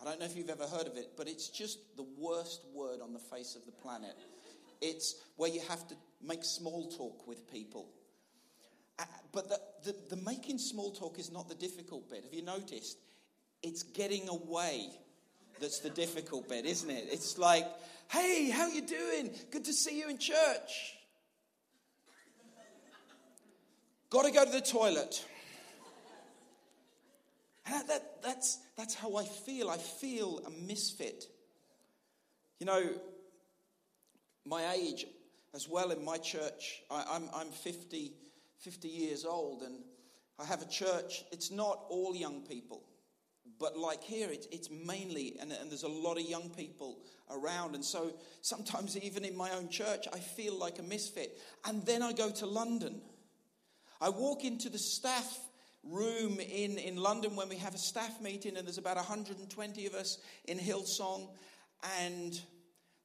I 0.00 0.04
don't 0.04 0.20
know 0.20 0.24
if 0.24 0.36
you've 0.36 0.48
ever 0.48 0.68
heard 0.68 0.86
of 0.86 0.96
it, 0.96 1.14
but 1.16 1.26
it's 1.26 1.48
just 1.48 1.80
the 1.96 2.06
worst 2.16 2.64
word 2.72 3.00
on 3.02 3.12
the 3.12 3.18
face 3.18 3.56
of 3.56 3.66
the 3.66 3.72
planet. 3.72 4.14
It's 4.80 5.16
where 5.34 5.50
you 5.50 5.62
have 5.68 5.88
to 5.88 5.96
make 6.22 6.44
small 6.44 6.92
talk 6.92 7.26
with 7.26 7.50
people. 7.50 7.88
Uh, 9.00 9.04
but 9.32 9.48
the, 9.48 9.58
the, 9.82 10.14
the 10.14 10.22
making 10.22 10.58
small 10.58 10.92
talk 10.92 11.18
is 11.18 11.32
not 11.32 11.48
the 11.48 11.56
difficult 11.56 12.08
bit. 12.08 12.22
Have 12.22 12.32
you 12.32 12.44
noticed? 12.44 12.96
It's 13.64 13.82
getting 13.82 14.28
away 14.28 14.90
that's 15.60 15.80
the 15.80 15.90
difficult 15.90 16.48
bit, 16.48 16.66
isn't 16.66 16.88
it? 16.88 17.08
It's 17.10 17.36
like, 17.36 17.66
hey, 18.12 18.48
how 18.48 18.68
you 18.68 18.82
doing? 18.82 19.32
Good 19.50 19.64
to 19.64 19.72
see 19.72 19.98
you 19.98 20.08
in 20.08 20.18
church. 20.18 20.99
Got 24.10 24.24
to 24.24 24.32
go 24.32 24.44
to 24.44 24.50
the 24.50 24.60
toilet. 24.60 25.24
And 27.66 27.88
that, 27.88 28.22
that's, 28.22 28.58
that's 28.76 28.94
how 28.94 29.14
I 29.16 29.24
feel. 29.24 29.70
I 29.70 29.76
feel 29.76 30.42
a 30.44 30.50
misfit. 30.50 31.26
You 32.58 32.66
know, 32.66 32.82
my 34.44 34.72
age 34.72 35.06
as 35.54 35.68
well 35.68 35.92
in 35.92 36.04
my 36.04 36.18
church, 36.18 36.82
I, 36.90 37.04
I'm, 37.08 37.28
I'm 37.34 37.48
50, 37.48 38.12
50 38.58 38.88
years 38.88 39.24
old, 39.24 39.62
and 39.62 39.76
I 40.40 40.44
have 40.44 40.62
a 40.62 40.68
church. 40.68 41.24
It's 41.30 41.52
not 41.52 41.84
all 41.88 42.16
young 42.16 42.40
people, 42.42 42.82
but 43.60 43.78
like 43.78 44.02
here, 44.02 44.30
it, 44.30 44.48
it's 44.50 44.70
mainly, 44.70 45.36
and, 45.40 45.52
and 45.52 45.70
there's 45.70 45.84
a 45.84 45.88
lot 45.88 46.18
of 46.18 46.28
young 46.28 46.50
people 46.50 46.98
around. 47.30 47.76
And 47.76 47.84
so 47.84 48.12
sometimes, 48.42 48.98
even 48.98 49.24
in 49.24 49.36
my 49.36 49.52
own 49.52 49.68
church, 49.68 50.08
I 50.12 50.18
feel 50.18 50.58
like 50.58 50.80
a 50.80 50.82
misfit. 50.82 51.38
And 51.64 51.86
then 51.86 52.02
I 52.02 52.12
go 52.12 52.30
to 52.30 52.46
London. 52.46 53.00
I 54.00 54.08
walk 54.08 54.44
into 54.44 54.68
the 54.68 54.78
staff 54.78 55.38
room 55.84 56.38
in, 56.40 56.78
in 56.78 56.96
London 56.96 57.36
when 57.36 57.48
we 57.48 57.56
have 57.56 57.74
a 57.74 57.78
staff 57.78 58.20
meeting, 58.20 58.56
and 58.56 58.66
there's 58.66 58.78
about 58.78 58.96
120 58.96 59.86
of 59.86 59.94
us 59.94 60.18
in 60.46 60.58
Hillsong, 60.58 61.28
and 62.02 62.40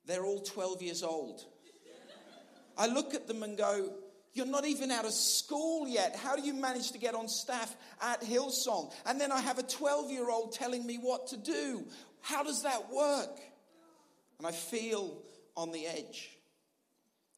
they're 0.05 0.25
all 0.25 0.39
12 0.39 0.81
years 0.81 1.03
old. 1.03 1.43
I 2.77 2.87
look 2.87 3.13
at 3.13 3.27
them 3.27 3.43
and 3.43 3.57
go, 3.57 3.93
You're 4.33 4.45
not 4.45 4.65
even 4.65 4.91
out 4.91 5.05
of 5.05 5.13
school 5.13 5.87
yet. 5.87 6.15
How 6.15 6.35
do 6.35 6.41
you 6.41 6.53
manage 6.53 6.91
to 6.91 6.97
get 6.97 7.15
on 7.15 7.27
staff 7.29 7.73
at 8.01 8.21
Hillsong? 8.21 8.93
And 9.05 9.19
then 9.19 9.31
I 9.31 9.39
have 9.39 9.59
a 9.59 9.63
12 9.63 10.11
year 10.11 10.29
old 10.29 10.53
telling 10.53 10.85
me 10.85 10.97
what 10.97 11.27
to 11.27 11.37
do. 11.37 11.85
How 12.21 12.43
does 12.43 12.63
that 12.63 12.91
work? 12.91 13.39
And 14.37 14.45
I 14.45 14.51
feel 14.51 15.21
on 15.55 15.71
the 15.71 15.87
edge. 15.87 16.31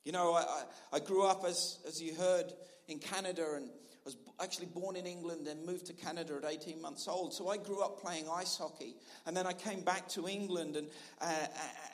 You 0.03 0.11
know, 0.11 0.33
I, 0.33 0.63
I, 0.93 0.99
grew 0.99 1.23
up, 1.23 1.43
as, 1.45 1.79
as 1.85 2.01
you 2.01 2.15
heard, 2.15 2.53
in 2.87 2.99
Canada 2.99 3.53
and 3.55 3.69
was 4.07 4.15
actually 4.41 4.67
born 4.67 4.95
in 4.95 5.05
England 5.05 5.47
and 5.47 5.65
moved 5.65 5.85
to 5.87 5.93
Canada 5.93 6.39
at 6.41 6.49
18 6.49 6.81
months 6.81 7.09
old. 7.09 7.33
So 7.33 7.49
I 7.49 7.57
grew 7.57 7.83
up 7.83 7.99
playing 7.99 8.25
ice 8.33 8.57
hockey. 8.57 8.95
And 9.25 9.35
then 9.35 9.45
I 9.45 9.51
came 9.51 9.81
back 9.81 10.07
to 10.09 10.27
England 10.29 10.77
and, 10.77 10.87
uh, 11.19 11.47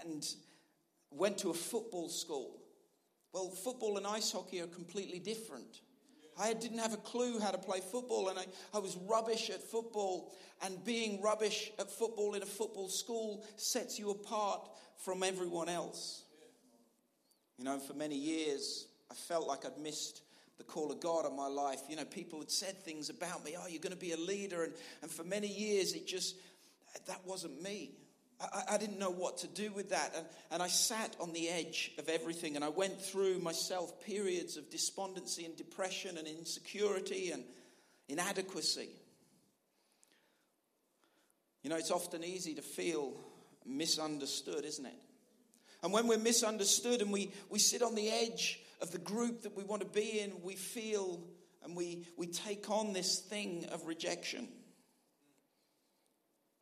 and 0.05 0.23
went 1.09 1.39
to 1.39 1.49
a 1.49 1.55
football 1.55 2.09
school. 2.09 2.61
Well, 3.33 3.49
football 3.49 3.97
and 3.97 4.05
ice 4.05 4.31
hockey 4.31 4.61
are 4.61 4.67
completely 4.67 5.17
different. 5.17 5.81
I 6.39 6.53
didn't 6.53 6.77
have 6.77 6.93
a 6.93 6.97
clue 6.97 7.39
how 7.39 7.49
to 7.49 7.57
play 7.57 7.79
football, 7.79 8.29
and 8.29 8.39
I, 8.39 8.45
I 8.73 8.79
was 8.79 8.95
rubbish 9.07 9.49
at 9.49 9.61
football. 9.61 10.31
And 10.61 10.83
being 10.85 11.21
rubbish 11.21 11.71
at 11.79 11.91
football 11.91 12.35
in 12.35 12.43
a 12.43 12.45
football 12.45 12.89
school 12.89 13.43
sets 13.55 13.97
you 13.97 14.11
apart 14.11 14.69
from 15.03 15.23
everyone 15.23 15.67
else. 15.67 16.23
You 17.57 17.65
know, 17.65 17.79
for 17.79 17.93
many 17.95 18.17
years, 18.17 18.87
I 19.11 19.15
felt 19.15 19.47
like 19.47 19.65
I'd 19.65 19.77
missed 19.77 20.21
the 20.57 20.63
call 20.63 20.91
of 20.91 20.99
God 20.99 21.25
on 21.25 21.35
my 21.35 21.47
life. 21.47 21.81
You 21.89 21.95
know, 21.95 22.05
people 22.05 22.39
had 22.39 22.51
said 22.51 22.77
things 22.77 23.09
about 23.09 23.43
me, 23.43 23.55
oh, 23.59 23.67
you're 23.67 23.81
going 23.81 23.93
to 23.93 23.99
be 23.99 24.11
a 24.11 24.17
leader. 24.17 24.63
And, 24.63 24.73
and 25.01 25.11
for 25.11 25.23
many 25.23 25.47
years, 25.47 25.93
it 25.93 26.07
just, 26.07 26.35
that 27.07 27.21
wasn't 27.25 27.61
me. 27.61 27.91
I, 28.39 28.63
I 28.71 28.77
didn't 28.77 28.99
know 28.99 29.09
what 29.09 29.39
to 29.39 29.47
do 29.47 29.71
with 29.71 29.89
that. 29.89 30.13
And, 30.15 30.25
and 30.51 30.63
I 30.63 30.67
sat 30.67 31.15
on 31.19 31.33
the 31.33 31.49
edge 31.49 31.91
of 31.97 32.09
everything. 32.09 32.55
And 32.55 32.63
I 32.63 32.69
went 32.69 33.01
through 33.01 33.39
myself 33.39 34.01
periods 34.01 34.57
of 34.57 34.69
despondency 34.69 35.45
and 35.45 35.55
depression 35.55 36.17
and 36.17 36.27
insecurity 36.27 37.31
and 37.31 37.43
inadequacy. 38.07 38.89
You 41.63 41.69
know, 41.69 41.77
it's 41.77 41.91
often 41.91 42.23
easy 42.23 42.53
to 42.55 42.61
feel 42.61 43.13
misunderstood, 43.65 44.65
isn't 44.65 44.85
it? 44.85 44.99
And 45.81 45.91
when 45.91 46.07
we're 46.07 46.17
misunderstood 46.17 47.01
and 47.01 47.11
we, 47.11 47.31
we 47.49 47.59
sit 47.59 47.81
on 47.81 47.95
the 47.95 48.09
edge 48.09 48.59
of 48.83 48.91
the 48.91 48.99
group 48.99 49.43
that 49.43 49.55
we 49.55 49.63
want 49.63 49.81
to 49.81 49.87
be 49.87 50.19
in, 50.19 50.33
we 50.43 50.55
feel 50.55 51.23
and 51.63 51.73
we, 51.73 52.05
we 52.17 52.27
take 52.27 52.69
on 52.69 52.91
this 52.91 53.19
thing 53.19 53.65
of 53.71 53.87
rejection. 53.87 54.45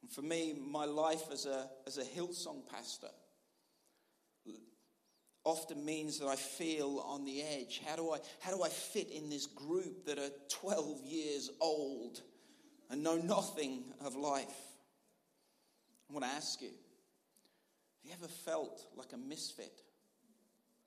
And 0.03 0.11
for 0.11 0.21
me, 0.21 0.53
my 0.53 0.85
life 0.85 1.23
as 1.33 1.47
a, 1.47 1.67
as 1.87 1.97
a 1.97 2.03
Hillsong 2.03 2.67
pastor 2.71 3.07
often 5.43 5.83
means 5.83 6.19
that 6.19 6.27
I 6.27 6.35
feel 6.35 7.03
on 7.07 7.25
the 7.25 7.41
edge. 7.41 7.81
How 7.87 7.95
do 7.95 8.11
I, 8.11 8.19
how 8.39 8.55
do 8.55 8.61
I 8.61 8.69
fit 8.69 9.09
in 9.09 9.27
this 9.27 9.47
group 9.47 10.05
that 10.05 10.19
are 10.19 10.29
12 10.49 11.03
years 11.03 11.49
old 11.59 12.21
and 12.91 13.01
know 13.01 13.17
nothing 13.17 13.85
of 14.05 14.15
life? 14.15 14.45
I 16.07 16.13
want 16.13 16.25
to 16.25 16.31
ask 16.31 16.61
you 16.61 16.67
have 16.67 16.75
you 18.03 18.11
ever 18.13 18.27
felt 18.27 18.85
like 18.95 19.13
a 19.13 19.17
misfit? 19.17 19.81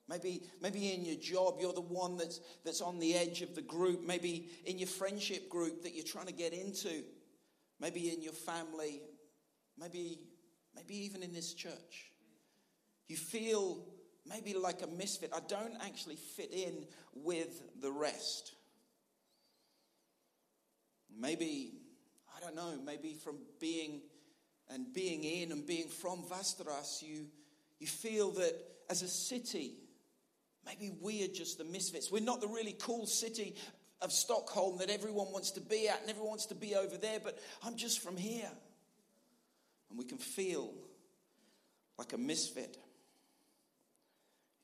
Maybe, 0.07 0.43
maybe 0.61 0.93
in 0.93 1.03
your 1.03 1.15
job, 1.15 1.55
you're 1.59 1.73
the 1.73 1.81
one 1.81 2.17
that's, 2.17 2.39
that's 2.63 2.81
on 2.81 2.99
the 2.99 3.15
edge 3.15 3.41
of 3.41 3.55
the 3.55 3.61
group. 3.61 4.05
Maybe 4.05 4.49
in 4.65 4.77
your 4.77 4.87
friendship 4.87 5.49
group 5.49 5.83
that 5.83 5.95
you're 5.95 6.05
trying 6.05 6.27
to 6.27 6.33
get 6.33 6.53
into. 6.53 7.03
Maybe 7.79 8.13
in 8.13 8.21
your 8.21 8.33
family. 8.33 9.01
Maybe, 9.79 10.19
maybe 10.75 10.95
even 11.05 11.23
in 11.23 11.33
this 11.33 11.53
church. 11.53 12.11
You 13.07 13.15
feel 13.15 13.83
maybe 14.27 14.53
like 14.53 14.83
a 14.83 14.87
misfit. 14.87 15.31
I 15.35 15.39
don't 15.47 15.75
actually 15.83 16.15
fit 16.15 16.51
in 16.51 16.85
with 17.15 17.61
the 17.81 17.91
rest. 17.91 18.53
Maybe, 21.17 21.73
I 22.35 22.39
don't 22.41 22.55
know, 22.55 22.77
maybe 22.83 23.13
from 23.13 23.37
being 23.59 24.01
and 24.69 24.93
being 24.93 25.23
in 25.23 25.51
and 25.51 25.65
being 25.65 25.87
from 25.87 26.23
Västerås, 26.23 27.01
you, 27.01 27.27
you 27.79 27.87
feel 27.87 28.31
that 28.31 28.53
as 28.89 29.01
a 29.01 29.07
city, 29.07 29.73
Maybe 30.65 30.91
we 31.01 31.23
are 31.23 31.27
just 31.27 31.57
the 31.57 31.63
misfits. 31.63 32.11
We're 32.11 32.23
not 32.23 32.41
the 32.41 32.47
really 32.47 32.75
cool 32.79 33.05
city 33.05 33.55
of 34.01 34.11
Stockholm 34.11 34.79
that 34.79 34.89
everyone 34.89 35.31
wants 35.31 35.51
to 35.51 35.61
be 35.61 35.87
at 35.87 36.01
and 36.01 36.09
everyone 36.09 36.29
wants 36.29 36.47
to 36.47 36.55
be 36.55 36.75
over 36.75 36.97
there, 36.97 37.19
but 37.23 37.39
I'm 37.63 37.75
just 37.75 37.99
from 37.99 38.17
here. 38.17 38.49
And 39.89 39.99
we 39.99 40.05
can 40.05 40.17
feel 40.17 40.73
like 41.97 42.13
a 42.13 42.17
misfit. 42.17 42.77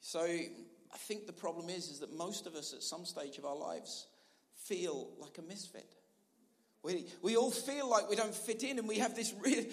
So 0.02 0.22
I 0.22 0.98
think 0.98 1.28
the 1.28 1.34
problem 1.34 1.70
is, 1.70 1.90
is 1.90 2.00
that 2.00 2.12
most 2.12 2.48
of 2.48 2.56
us 2.56 2.74
at 2.74 2.82
some 2.82 3.06
stage 3.06 3.38
of 3.38 3.46
our 3.46 3.56
lives 3.56 4.08
feel 4.66 5.10
like 5.20 5.38
a 5.38 5.42
misfit. 5.42 5.94
We, 6.84 7.06
we 7.22 7.38
all 7.38 7.52
feel 7.52 7.88
like 7.88 8.10
we 8.10 8.16
don't 8.16 8.34
fit 8.34 8.64
in, 8.64 8.80
and 8.80 8.88
we 8.88 8.98
have 8.98 9.16
this, 9.16 9.34
real, 9.40 9.66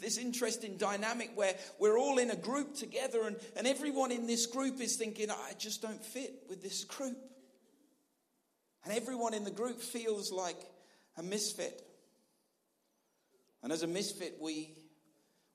this 0.00 0.18
interesting 0.18 0.76
dynamic 0.76 1.30
where 1.34 1.54
we're 1.78 1.98
all 1.98 2.18
in 2.18 2.30
a 2.30 2.36
group 2.36 2.74
together, 2.74 3.26
and, 3.26 3.36
and 3.56 3.66
everyone 3.66 4.12
in 4.12 4.26
this 4.26 4.46
group 4.46 4.80
is 4.80 4.96
thinking, 4.96 5.30
I 5.30 5.52
just 5.58 5.82
don't 5.82 6.04
fit 6.04 6.44
with 6.48 6.62
this 6.62 6.84
group. 6.84 7.16
And 8.84 8.94
everyone 8.94 9.34
in 9.34 9.44
the 9.44 9.50
group 9.50 9.80
feels 9.80 10.30
like 10.30 10.58
a 11.16 11.22
misfit. 11.22 11.82
And 13.62 13.72
as 13.72 13.82
a 13.82 13.86
misfit, 13.86 14.36
we, 14.40 14.70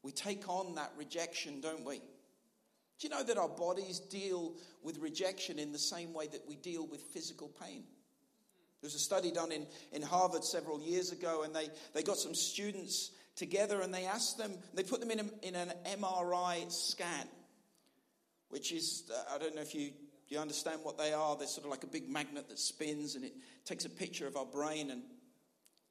we 0.03 0.11
take 0.11 0.49
on 0.49 0.75
that 0.75 0.91
rejection, 0.97 1.61
don't 1.61 1.85
we? 1.85 1.97
Do 1.97 3.07
you 3.07 3.09
know 3.09 3.23
that 3.23 3.37
our 3.37 3.49
bodies 3.49 3.99
deal 3.99 4.53
with 4.83 4.99
rejection 4.99 5.57
in 5.59 5.71
the 5.71 5.79
same 5.79 6.13
way 6.13 6.27
that 6.27 6.47
we 6.47 6.55
deal 6.55 6.85
with 6.85 7.01
physical 7.01 7.47
pain? 7.47 7.83
There 8.81 8.87
was 8.87 8.95
a 8.95 8.99
study 8.99 9.31
done 9.31 9.51
in, 9.51 9.65
in 9.91 10.01
Harvard 10.01 10.43
several 10.43 10.81
years 10.81 11.11
ago, 11.11 11.43
and 11.43 11.55
they, 11.55 11.69
they 11.93 12.03
got 12.03 12.17
some 12.17 12.35
students 12.35 13.11
together 13.35 13.81
and 13.81 13.93
they 13.93 14.05
asked 14.05 14.37
them, 14.37 14.51
they 14.73 14.83
put 14.83 14.99
them 14.99 15.11
in, 15.11 15.19
a, 15.19 15.47
in 15.47 15.55
an 15.55 15.73
MRI 15.99 16.71
scan, 16.71 17.27
which 18.49 18.71
is, 18.71 19.09
uh, 19.11 19.35
I 19.35 19.37
don't 19.37 19.55
know 19.55 19.61
if 19.61 19.73
you, 19.73 19.91
you 20.27 20.39
understand 20.39 20.79
what 20.83 20.97
they 20.97 21.13
are. 21.13 21.35
They're 21.35 21.47
sort 21.47 21.65
of 21.65 21.71
like 21.71 21.83
a 21.83 21.87
big 21.87 22.09
magnet 22.09 22.49
that 22.49 22.59
spins 22.59 23.15
and 23.15 23.25
it 23.25 23.33
takes 23.65 23.85
a 23.85 23.89
picture 23.89 24.27
of 24.27 24.35
our 24.37 24.45
brain. 24.45 24.91
And, 24.91 25.01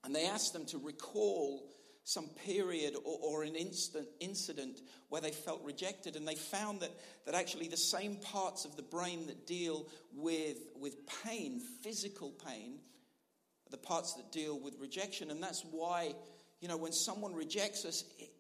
and 0.05 0.15
they 0.15 0.27
asked 0.27 0.53
them 0.53 0.67
to 0.67 0.79
recall 0.79 1.71
some 2.05 2.29
period 2.47 2.95
or, 3.05 3.19
or, 3.23 3.43
an 3.43 3.55
instant 3.55 4.09
incident 4.21 4.81
where 5.11 5.21
they 5.21 5.31
felt 5.31 5.63
rejected 5.63 6.17
and 6.17 6.27
they 6.27 6.35
found 6.35 6.81
that, 6.81 6.91
that 7.27 7.35
actually 7.35 7.69
the 7.69 7.77
same 7.77 8.17
parts 8.17 8.65
of 8.65 8.75
the 8.75 8.83
brain 8.83 9.27
that 9.27 9.47
deal 9.47 9.87
with, 10.15 10.57
with 10.75 10.97
pain 11.25 11.61
physical 11.83 12.31
pain 12.31 12.79
the 13.71 13.77
parts 13.77 14.15
that 14.15 14.33
deal 14.33 14.59
with 14.59 14.75
rejection 14.81 15.31
and 15.31 15.43
that's 15.43 15.65
why 15.71 16.13
you 16.61 16.69
know 16.69 16.77
when 16.77 16.93
someone 16.93 17.35
rejects 17.35 17.85
us 17.85 18.05
it, 18.19 18.31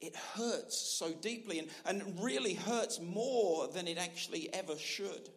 it 0.00 0.16
hurts 0.36 0.96
so 0.98 1.12
deeply 1.12 1.58
and, 1.58 1.68
and 1.86 2.22
really 2.22 2.54
hurts 2.54 3.00
more 3.00 3.68
than 3.68 3.88
it 3.88 3.98
actually 3.98 4.52
ever 4.52 4.76
should 4.76 5.28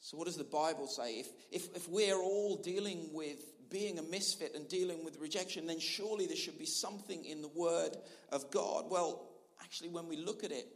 so 0.00 0.16
what 0.16 0.26
does 0.26 0.36
the 0.36 0.44
bible 0.44 0.86
say 0.86 1.20
if, 1.20 1.28
if, 1.50 1.76
if 1.76 1.88
we're 1.88 2.20
all 2.20 2.56
dealing 2.62 3.08
with 3.12 3.38
being 3.70 3.98
a 3.98 4.02
misfit 4.02 4.54
and 4.54 4.68
dealing 4.68 5.04
with 5.04 5.18
rejection, 5.18 5.66
then 5.66 5.78
surely 5.78 6.26
there 6.26 6.36
should 6.36 6.58
be 6.58 6.66
something 6.66 7.24
in 7.24 7.42
the 7.42 7.48
Word 7.48 7.96
of 8.30 8.50
God. 8.50 8.84
Well, 8.88 9.28
actually, 9.62 9.90
when 9.90 10.08
we 10.08 10.16
look 10.16 10.44
at 10.44 10.52
it, 10.52 10.66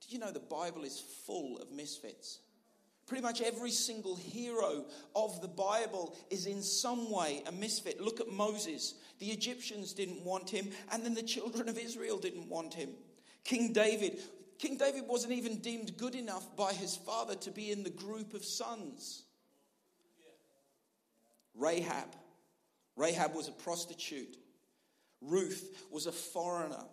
do 0.00 0.14
you 0.14 0.18
know 0.18 0.30
the 0.30 0.40
Bible 0.40 0.84
is 0.84 1.02
full 1.26 1.58
of 1.58 1.70
misfits? 1.70 2.40
Pretty 3.08 3.22
much 3.22 3.40
every 3.40 3.70
single 3.70 4.16
hero 4.16 4.84
of 5.16 5.40
the 5.40 5.48
Bible 5.48 6.14
is 6.28 6.44
in 6.44 6.62
some 6.62 7.10
way 7.10 7.42
a 7.46 7.52
misfit. 7.52 8.02
Look 8.02 8.20
at 8.20 8.30
Moses. 8.30 8.94
The 9.18 9.28
Egyptians 9.28 9.94
didn't 9.94 10.22
want 10.22 10.50
him, 10.50 10.68
and 10.92 11.02
then 11.02 11.14
the 11.14 11.22
children 11.22 11.70
of 11.70 11.78
Israel 11.78 12.18
didn't 12.18 12.50
want 12.50 12.74
him. 12.74 12.90
King 13.44 13.72
David. 13.72 14.20
King 14.58 14.76
David 14.76 15.04
wasn't 15.06 15.32
even 15.32 15.56
deemed 15.58 15.96
good 15.96 16.14
enough 16.14 16.54
by 16.54 16.74
his 16.74 16.96
father 16.96 17.34
to 17.36 17.50
be 17.50 17.70
in 17.70 17.82
the 17.82 17.90
group 17.90 18.34
of 18.34 18.44
sons. 18.44 19.24
Rahab. 21.54 22.14
Rahab 22.94 23.34
was 23.34 23.48
a 23.48 23.52
prostitute. 23.52 24.36
Ruth 25.22 25.86
was 25.90 26.06
a 26.06 26.12
foreigner. 26.12 26.84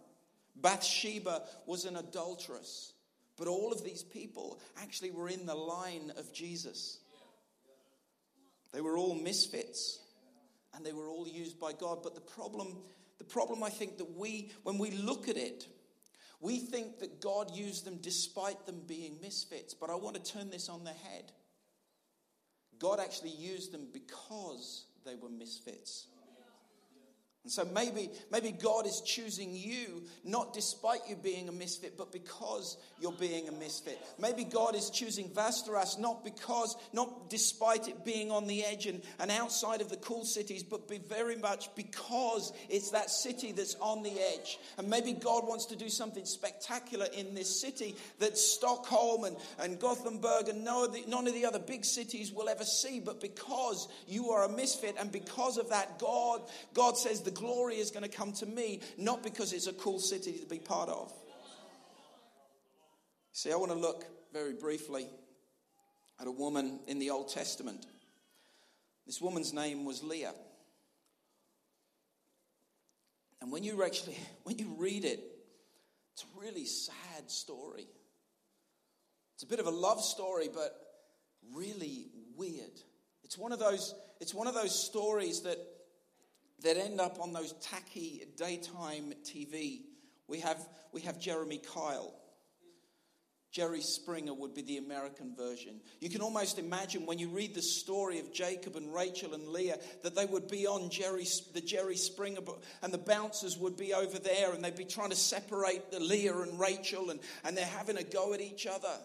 Bathsheba 0.56 1.44
was 1.66 1.84
an 1.84 1.98
adulteress. 1.98 2.94
But 3.38 3.48
all 3.48 3.72
of 3.72 3.84
these 3.84 4.04
people 4.04 4.60
actually 4.82 5.12
were 5.12 5.28
in 5.28 5.46
the 5.46 5.56
line 5.56 6.12
of 6.18 6.32
Jesus. 6.34 7.00
They 8.72 8.82
were 8.82 8.98
all 8.98 9.16
misfits 9.16 10.00
and 10.74 10.86
they 10.86 10.94
were 10.94 11.08
all 11.10 11.28
used 11.28 11.60
by 11.60 11.74
God. 11.74 12.00
But 12.04 12.16
the 12.16 12.22
problem, 12.22 12.78
the 13.18 13.24
problem 13.24 13.64
I 13.64 13.70
think 13.70 13.98
that 13.98 14.18
we, 14.18 14.52
when 14.64 14.78
we 14.78 14.92
look 14.92 15.28
at 15.28 15.38
it, 15.38 15.68
we 16.40 16.60
think 16.60 17.00
that 17.00 17.22
God 17.22 17.52
used 17.56 17.86
them 17.86 17.98
despite 18.02 18.66
them 18.66 18.82
being 18.86 19.18
misfits. 19.22 19.74
But 19.74 19.90
I 19.90 19.96
want 19.96 20.16
to 20.16 20.32
turn 20.32 20.50
this 20.50 20.70
on 20.70 20.84
their 20.84 20.94
head. 20.94 21.32
God 22.80 23.00
actually 23.00 23.32
used 23.32 23.72
them 23.72 23.88
because 23.92 24.86
they 25.06 25.16
were 25.16 25.30
misfits. 25.30 26.08
And 27.46 27.52
so 27.52 27.64
maybe, 27.64 28.10
maybe 28.32 28.52
God 28.52 28.88
is 28.88 29.02
choosing 29.02 29.56
you 29.56 30.02
not 30.24 30.52
despite 30.52 31.02
you 31.08 31.16
being 31.16 31.48
a 31.48 31.52
misfit, 31.52 31.96
but 31.96 32.12
because 32.12 32.76
you're 33.00 33.12
being 33.12 33.48
a 33.48 33.52
misfit. 33.52 34.00
Maybe 34.20 34.44
God 34.44 34.74
is 34.74 34.90
choosing 34.90 35.30
Västerås 35.30 36.00
not 36.00 36.24
because, 36.24 36.76
not 36.92 37.30
despite 37.30 37.88
it 37.88 38.04
being 38.04 38.32
on 38.32 38.48
the 38.48 38.66
edge 38.66 38.88
and, 38.88 39.04
and 39.20 39.30
outside 39.30 39.82
of 39.82 39.90
the 39.90 39.98
cool 39.98 40.26
cities, 40.26 40.64
but 40.64 40.88
be 40.88 40.98
very 40.98 41.36
much 41.36 41.70
because 41.76 42.52
it's 42.68 42.90
that 42.90 43.12
city 43.12 43.52
that's 43.52 43.76
on 43.76 44.02
the 44.02 44.20
edge. 44.34 44.58
And 44.80 44.90
maybe 44.90 45.14
God 45.14 45.48
wants 45.48 45.66
to 45.68 45.76
do 45.76 45.88
something 45.88 46.26
spectacular 46.26 47.06
in 47.16 47.36
this 47.36 47.62
city 47.62 47.96
that 48.18 48.40
Stockholm 48.40 49.26
and, 49.26 49.38
and 49.60 49.80
Gothenburg 49.80 50.50
and 50.50 50.66
none 50.66 50.86
of, 50.86 50.94
the, 50.94 51.04
none 51.08 51.28
of 51.28 51.36
the 51.36 51.46
other 51.46 51.60
big 51.60 51.86
cities 51.86 52.32
will 52.32 52.50
ever 52.50 52.66
see. 52.66 53.00
But 53.00 53.22
because 53.22 53.88
you 54.08 54.32
are 54.32 54.46
a 54.46 54.50
misfit 54.50 54.96
and 55.00 55.12
because 55.12 55.60
of 55.60 55.70
that, 55.70 56.00
God, 56.00 56.42
God 56.74 56.98
says 56.98 57.22
the 57.22 57.35
glory 57.36 57.76
is 57.76 57.92
going 57.92 58.04
to 58.04 58.10
come 58.10 58.32
to 58.34 58.46
me, 58.46 58.82
not 58.98 59.24
because 59.24 59.54
it's 59.54 59.68
a 59.68 59.74
cool 59.74 60.00
city 60.00 60.34
to 60.34 60.46
be 60.46 60.60
part 60.60 60.90
of. 60.90 61.14
See, 63.32 63.52
I 63.52 63.56
want 63.56 63.72
to 63.72 63.78
look 63.78 64.06
very 64.34 64.54
briefly 64.54 65.08
at 66.20 66.28
a 66.28 66.32
woman 66.32 66.80
in 66.88 67.00
the 67.00 67.10
Old 67.10 67.30
Testament. 67.30 67.86
This 69.06 69.22
woman's 69.22 69.54
name 69.54 69.86
was 69.86 70.02
Leah. 70.02 70.34
And 73.42 73.52
when 73.52 73.64
you 73.64 73.84
actually 73.84 74.18
when 74.44 74.58
you 74.58 74.76
read 74.78 75.06
it, 75.06 75.20
it's 76.14 76.24
a 76.24 76.40
really 76.42 76.66
sad 76.66 77.30
story. 77.30 77.88
It's 79.36 79.44
a 79.44 79.48
bit 79.48 79.60
of 79.60 79.68
a 79.68 79.72
love 79.72 80.02
story, 80.02 80.48
but 80.52 80.72
really 81.54 82.08
weird. 82.36 82.80
It's 83.24 83.38
one 83.38 83.52
of 83.52 83.60
those, 83.60 83.94
it's 84.22 84.34
one 84.34 84.48
of 84.48 84.54
those 84.54 84.74
stories 84.74 85.42
that 85.42 85.58
that 86.64 86.78
end 86.78 87.00
up 87.00 87.20
on 87.20 87.34
those 87.34 87.54
tacky 87.54 88.24
daytime 88.38 89.14
TV. 89.24 89.82
We 90.28 90.40
have, 90.40 90.68
we 90.92 91.02
have 91.02 91.20
Jeremy 91.20 91.60
Kyle. 91.74 92.14
Jerry 93.56 93.80
Springer 93.80 94.34
would 94.34 94.54
be 94.54 94.64
the 94.64 94.80
American 94.80 95.34
version. 95.34 95.80
You 96.02 96.10
can 96.10 96.20
almost 96.20 96.60
imagine 96.60 97.06
when 97.06 97.20
you 97.20 97.30
read 97.30 97.56
the 97.56 97.62
story 97.62 98.20
of 98.20 98.34
Jacob 98.34 98.76
and 98.76 98.94
Rachel 98.94 99.34
and 99.34 99.48
Leah 99.48 99.78
that 100.04 100.14
they 100.14 100.26
would 100.26 100.50
be 100.50 100.68
on 100.68 100.90
Jerry, 100.90 101.26
the 101.54 101.62
Jerry 101.62 101.96
Springer, 101.96 102.42
and 102.82 102.94
the 102.94 102.98
bouncers 102.98 103.58
would 103.58 103.78
be 103.78 103.94
over 103.94 104.20
there, 104.20 104.52
and 104.52 104.62
they'd 104.62 104.76
be 104.76 104.84
trying 104.84 105.12
to 105.12 105.16
separate 105.16 105.90
the 105.90 106.02
Leah 106.02 106.38
and 106.40 106.60
Rachel, 106.60 107.12
and, 107.12 107.22
and 107.46 107.56
they're 107.56 107.66
having 107.66 107.96
a 107.96 108.04
go 108.04 108.34
at 108.34 108.42
each 108.42 108.68
other. 108.68 108.98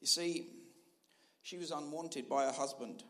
You 0.00 0.06
see, 0.06 0.46
she 1.42 1.58
was 1.58 1.72
unwanted 1.72 2.28
by 2.28 2.44
her 2.44 2.52
husband. 2.52 3.02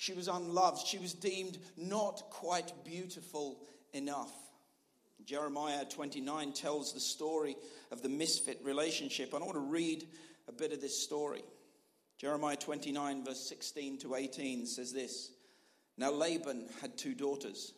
She 0.00 0.14
was 0.14 0.28
unloved. 0.28 0.86
She 0.86 0.96
was 0.96 1.12
deemed 1.12 1.58
not 1.76 2.22
quite 2.30 2.72
beautiful 2.86 3.60
enough. 3.92 4.32
Jeremiah 5.26 5.84
29 5.84 6.54
tells 6.54 6.94
the 6.94 7.00
story 7.00 7.54
of 7.90 8.00
the 8.00 8.08
misfit 8.08 8.60
relationship. 8.64 9.34
And 9.34 9.42
I 9.42 9.46
want 9.46 9.58
to 9.58 9.60
read 9.60 10.08
a 10.48 10.52
bit 10.52 10.72
of 10.72 10.80
this 10.80 10.96
story. 10.96 11.42
Jeremiah 12.16 12.56
29, 12.56 13.26
verse 13.26 13.46
16 13.46 13.98
to 13.98 14.14
18 14.14 14.64
says 14.64 14.90
this 14.90 15.32
Now 15.98 16.12
Laban 16.12 16.70
had 16.80 16.96
two 16.96 17.14
daughters. 17.14 17.74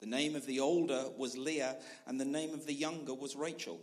The 0.00 0.06
name 0.06 0.36
of 0.36 0.44
the 0.44 0.60
older 0.60 1.06
was 1.16 1.38
Leah, 1.38 1.76
and 2.06 2.20
the 2.20 2.26
name 2.26 2.52
of 2.52 2.66
the 2.66 2.74
younger 2.74 3.14
was 3.14 3.34
Rachel. 3.34 3.80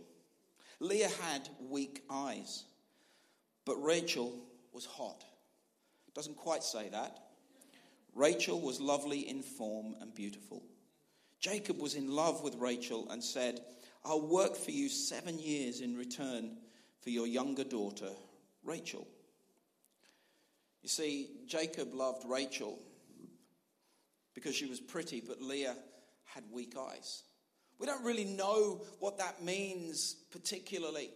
Leah 0.78 1.10
had 1.22 1.48
weak 1.68 2.04
eyes, 2.08 2.62
but 3.64 3.82
Rachel 3.82 4.32
was 4.72 4.86
hot. 4.86 5.24
Doesn't 6.14 6.36
quite 6.36 6.62
say 6.62 6.88
that. 6.90 7.18
Rachel 8.14 8.60
was 8.60 8.80
lovely 8.80 9.28
in 9.28 9.42
form 9.42 9.94
and 10.00 10.14
beautiful. 10.14 10.62
Jacob 11.38 11.80
was 11.80 11.94
in 11.94 12.10
love 12.10 12.42
with 12.42 12.54
Rachel 12.56 13.08
and 13.10 13.22
said, 13.22 13.60
I'll 14.04 14.26
work 14.26 14.56
for 14.56 14.70
you 14.70 14.88
seven 14.88 15.38
years 15.38 15.80
in 15.80 15.96
return 15.96 16.56
for 17.02 17.10
your 17.10 17.26
younger 17.26 17.64
daughter, 17.64 18.10
Rachel. 18.62 19.06
You 20.82 20.88
see, 20.88 21.30
Jacob 21.46 21.94
loved 21.94 22.24
Rachel 22.26 22.78
because 24.34 24.54
she 24.54 24.66
was 24.66 24.80
pretty, 24.80 25.20
but 25.20 25.42
Leah 25.42 25.76
had 26.24 26.44
weak 26.52 26.74
eyes. 26.78 27.22
We 27.78 27.86
don't 27.86 28.04
really 28.04 28.24
know 28.24 28.82
what 28.98 29.18
that 29.18 29.42
means 29.42 30.16
particularly. 30.30 31.10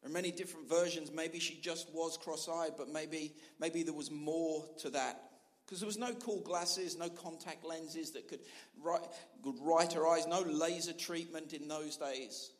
There 0.00 0.10
are 0.10 0.12
many 0.12 0.30
different 0.30 0.68
versions. 0.68 1.10
Maybe 1.12 1.38
she 1.38 1.60
just 1.60 1.92
was 1.92 2.16
cross 2.16 2.48
eyed, 2.48 2.72
but 2.76 2.88
maybe, 2.88 3.34
maybe 3.58 3.82
there 3.82 3.94
was 3.94 4.10
more 4.10 4.64
to 4.80 4.90
that 4.90 5.27
because 5.68 5.80
there 5.80 5.86
was 5.86 5.98
no 5.98 6.14
cool 6.14 6.40
glasses, 6.40 6.96
no 6.96 7.10
contact 7.10 7.62
lenses 7.62 8.12
that 8.12 8.26
could 8.26 8.40
right, 8.82 9.02
could 9.44 9.56
right 9.60 9.92
her 9.92 10.06
eyes, 10.06 10.26
no 10.26 10.40
laser 10.40 10.94
treatment 10.94 11.52
in 11.52 11.68
those 11.68 11.98
days. 11.98 12.52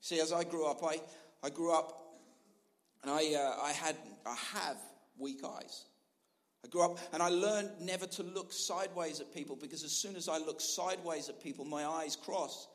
See, 0.00 0.20
as 0.20 0.32
I 0.32 0.44
grew 0.44 0.64
up, 0.64 0.84
I, 0.84 1.00
I 1.42 1.50
grew 1.50 1.76
up 1.76 2.00
and 3.02 3.10
I, 3.10 3.34
uh, 3.34 3.56
I, 3.60 3.72
had, 3.72 3.96
I 4.24 4.36
have 4.54 4.76
weak 5.18 5.40
eyes. 5.44 5.86
I 6.64 6.68
grew 6.68 6.82
up 6.82 7.00
and 7.12 7.20
I 7.20 7.28
learned 7.28 7.70
never 7.80 8.06
to 8.06 8.22
look 8.22 8.52
sideways 8.52 9.20
at 9.20 9.34
people 9.34 9.56
because 9.56 9.82
as 9.82 9.90
soon 9.90 10.14
as 10.14 10.28
I 10.28 10.38
look 10.38 10.60
sideways 10.60 11.28
at 11.28 11.42
people, 11.42 11.64
my 11.64 11.84
eyes 11.84 12.14
cross. 12.14 12.68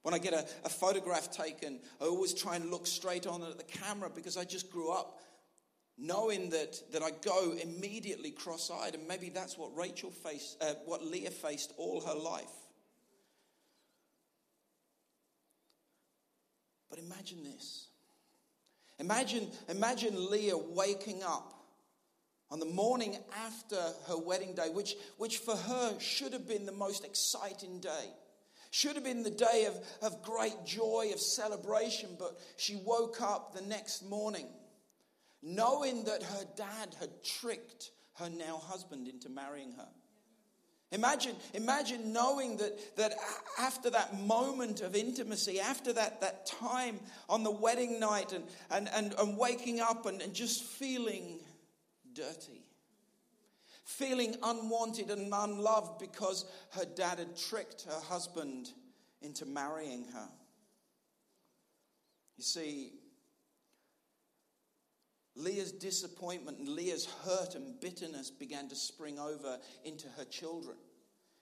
When 0.00 0.14
I 0.14 0.18
get 0.18 0.32
a, 0.32 0.46
a 0.64 0.70
photograph 0.70 1.30
taken, 1.30 1.78
I 2.00 2.06
always 2.06 2.32
try 2.32 2.56
and 2.56 2.70
look 2.70 2.86
straight 2.86 3.26
on 3.26 3.42
at 3.42 3.58
the 3.58 3.64
camera 3.64 4.08
because 4.08 4.38
I 4.38 4.44
just 4.44 4.70
grew 4.70 4.90
up 4.90 5.20
knowing 6.00 6.50
that, 6.50 6.80
that 6.92 7.02
I 7.02 7.10
go 7.10 7.52
immediately 7.52 8.30
cross 8.30 8.70
eyed, 8.70 8.94
and 8.94 9.06
maybe 9.06 9.28
that's 9.28 9.58
what 9.58 9.76
Rachel 9.76 10.10
faced, 10.10 10.62
uh, 10.62 10.74
what 10.86 11.04
Leah 11.04 11.30
faced 11.30 11.72
all 11.76 12.00
her 12.00 12.14
life. 12.14 12.44
But 16.88 16.98
imagine 16.98 17.44
this. 17.44 17.86
Imagine, 18.98 19.48
imagine 19.68 20.30
Leah 20.30 20.56
waking 20.56 21.22
up 21.22 21.54
on 22.50 22.58
the 22.58 22.66
morning 22.66 23.16
after 23.46 23.76
her 24.08 24.18
wedding 24.18 24.54
day, 24.54 24.70
which, 24.72 24.96
which 25.18 25.38
for 25.38 25.56
her 25.56 26.00
should 26.00 26.32
have 26.32 26.48
been 26.48 26.66
the 26.66 26.72
most 26.72 27.04
exciting 27.04 27.78
day, 27.80 28.10
should 28.70 28.94
have 28.94 29.04
been 29.04 29.22
the 29.22 29.30
day 29.30 29.66
of, 29.68 29.76
of 30.02 30.22
great 30.22 30.64
joy, 30.64 31.10
of 31.12 31.20
celebration, 31.20 32.10
but 32.18 32.38
she 32.56 32.76
woke 32.84 33.20
up 33.20 33.54
the 33.54 33.62
next 33.62 34.08
morning 34.08 34.46
knowing 35.42 36.04
that 36.04 36.22
her 36.22 36.44
dad 36.56 36.94
had 36.98 37.10
tricked 37.24 37.90
her 38.18 38.28
now 38.28 38.58
husband 38.58 39.08
into 39.08 39.28
marrying 39.28 39.72
her. 39.72 39.88
Imagine, 40.92 41.36
imagine 41.54 42.12
knowing 42.12 42.56
that, 42.56 42.96
that 42.96 43.14
after 43.58 43.90
that 43.90 44.18
moment 44.20 44.80
of 44.80 44.96
intimacy, 44.96 45.60
after 45.60 45.92
that, 45.92 46.20
that 46.20 46.46
time 46.46 46.98
on 47.28 47.44
the 47.44 47.50
wedding 47.50 48.00
night, 48.00 48.32
and, 48.32 48.44
and, 48.70 48.88
and, 48.92 49.14
and 49.18 49.38
waking 49.38 49.78
up 49.80 50.06
and, 50.06 50.20
and 50.20 50.34
just 50.34 50.64
feeling 50.64 51.38
dirty, 52.12 52.64
feeling 53.84 54.34
unwanted 54.42 55.10
and 55.10 55.32
unloved 55.32 56.00
because 56.00 56.44
her 56.70 56.84
dad 56.84 57.20
had 57.20 57.36
tricked 57.36 57.84
her 57.84 58.00
husband 58.00 58.70
into 59.22 59.46
marrying 59.46 60.04
her. 60.12 60.28
You 62.36 62.42
see, 62.42 62.94
Leah's 65.40 65.72
disappointment 65.72 66.58
and 66.58 66.68
Leah's 66.68 67.06
hurt 67.24 67.54
and 67.54 67.80
bitterness 67.80 68.30
began 68.30 68.68
to 68.68 68.76
spring 68.76 69.18
over 69.18 69.58
into 69.84 70.06
her 70.16 70.24
children. 70.24 70.76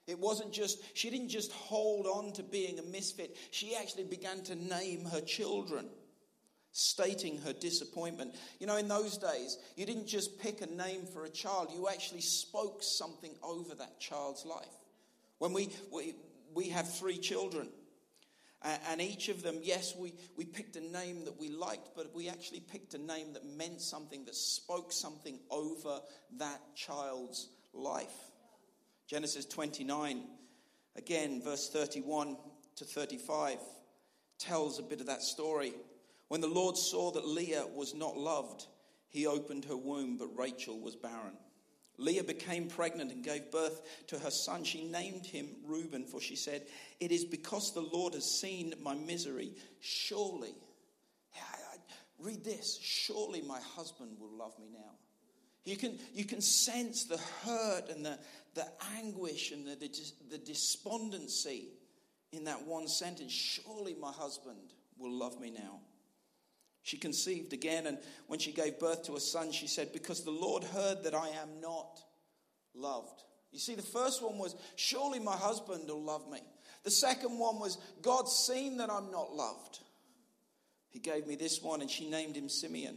It 0.06 0.18
wasn't 0.18 0.52
just, 0.52 0.96
she 0.96 1.10
didn't 1.10 1.28
just 1.28 1.52
hold 1.52 2.06
on 2.06 2.32
to 2.32 2.42
being 2.42 2.78
a 2.78 2.82
misfit, 2.82 3.36
she 3.50 3.76
actually 3.76 4.04
began 4.04 4.42
to 4.44 4.54
name 4.54 5.04
her 5.04 5.20
children, 5.20 5.86
stating 6.72 7.36
her 7.42 7.52
disappointment. 7.52 8.34
You 8.58 8.66
know, 8.66 8.76
in 8.76 8.88
those 8.88 9.18
days, 9.18 9.58
you 9.76 9.84
didn't 9.84 10.06
just 10.06 10.38
pick 10.40 10.62
a 10.62 10.66
name 10.66 11.04
for 11.04 11.26
a 11.26 11.30
child, 11.30 11.68
you 11.74 11.88
actually 11.88 12.22
spoke 12.22 12.82
something 12.82 13.34
over 13.42 13.74
that 13.74 14.00
child's 14.00 14.46
life. 14.46 14.66
When 15.38 15.52
we, 15.52 15.68
we, 15.92 16.14
we 16.54 16.70
have 16.70 16.90
three 16.90 17.18
children, 17.18 17.68
and 18.62 19.00
each 19.00 19.28
of 19.28 19.42
them, 19.42 19.60
yes, 19.62 19.94
we, 19.96 20.14
we 20.36 20.44
picked 20.44 20.76
a 20.76 20.80
name 20.80 21.24
that 21.26 21.38
we 21.38 21.48
liked, 21.48 21.90
but 21.94 22.14
we 22.14 22.28
actually 22.28 22.60
picked 22.60 22.94
a 22.94 22.98
name 22.98 23.32
that 23.34 23.44
meant 23.44 23.80
something, 23.80 24.24
that 24.24 24.34
spoke 24.34 24.92
something 24.92 25.38
over 25.50 26.00
that 26.38 26.60
child's 26.74 27.48
life. 27.72 28.14
Genesis 29.06 29.44
29, 29.44 30.22
again, 30.96 31.40
verse 31.42 31.70
31 31.70 32.36
to 32.76 32.84
35, 32.84 33.58
tells 34.38 34.78
a 34.78 34.82
bit 34.82 35.00
of 35.00 35.06
that 35.06 35.22
story. 35.22 35.72
When 36.26 36.40
the 36.40 36.48
Lord 36.48 36.76
saw 36.76 37.12
that 37.12 37.26
Leah 37.26 37.64
was 37.74 37.94
not 37.94 38.16
loved, 38.16 38.66
he 39.08 39.26
opened 39.26 39.64
her 39.66 39.76
womb, 39.76 40.18
but 40.18 40.36
Rachel 40.36 40.78
was 40.80 40.96
barren. 40.96 41.36
Leah 41.98 42.24
became 42.24 42.68
pregnant 42.68 43.12
and 43.12 43.24
gave 43.24 43.50
birth 43.50 43.82
to 44.06 44.18
her 44.18 44.30
son. 44.30 44.64
She 44.64 44.84
named 44.84 45.26
him 45.26 45.48
Reuben, 45.66 46.04
for 46.04 46.20
she 46.20 46.36
said, 46.36 46.62
It 47.00 47.12
is 47.12 47.24
because 47.24 47.74
the 47.74 47.80
Lord 47.80 48.14
has 48.14 48.24
seen 48.24 48.72
my 48.82 48.94
misery. 48.94 49.52
Surely, 49.80 50.54
read 52.18 52.44
this, 52.44 52.78
surely 52.82 53.42
my 53.42 53.60
husband 53.76 54.16
will 54.18 54.36
love 54.36 54.58
me 54.58 54.66
now. 54.72 54.90
You 55.64 55.76
can, 55.76 55.98
you 56.14 56.24
can 56.24 56.40
sense 56.40 57.04
the 57.04 57.18
hurt 57.44 57.90
and 57.90 58.04
the, 58.04 58.18
the 58.54 58.66
anguish 58.96 59.52
and 59.52 59.66
the, 59.66 59.76
the, 59.76 59.90
the 60.30 60.38
despondency 60.38 61.68
in 62.32 62.44
that 62.44 62.66
one 62.66 62.88
sentence. 62.88 63.32
Surely 63.32 63.94
my 64.00 64.12
husband 64.12 64.72
will 64.98 65.12
love 65.12 65.40
me 65.40 65.50
now. 65.50 65.80
She 66.88 66.96
conceived 66.96 67.52
again, 67.52 67.86
and 67.86 67.98
when 68.28 68.38
she 68.38 68.50
gave 68.50 68.78
birth 68.78 69.02
to 69.04 69.16
a 69.16 69.20
son, 69.20 69.52
she 69.52 69.66
said, 69.66 69.92
Because 69.92 70.24
the 70.24 70.30
Lord 70.30 70.64
heard 70.64 71.04
that 71.04 71.14
I 71.14 71.28
am 71.28 71.60
not 71.60 72.00
loved. 72.74 73.24
You 73.52 73.58
see, 73.58 73.74
the 73.74 73.82
first 73.82 74.22
one 74.22 74.38
was, 74.38 74.56
Surely 74.76 75.18
my 75.18 75.36
husband 75.36 75.86
will 75.86 76.02
love 76.02 76.30
me. 76.30 76.40
The 76.84 76.90
second 76.90 77.38
one 77.38 77.58
was, 77.58 77.76
God's 78.00 78.32
seen 78.32 78.78
that 78.78 78.88
I'm 78.88 79.10
not 79.10 79.34
loved. 79.34 79.80
He 80.88 80.98
gave 80.98 81.26
me 81.26 81.36
this 81.36 81.60
one, 81.60 81.82
and 81.82 81.90
she 81.90 82.08
named 82.08 82.36
him 82.36 82.48
Simeon. 82.48 82.96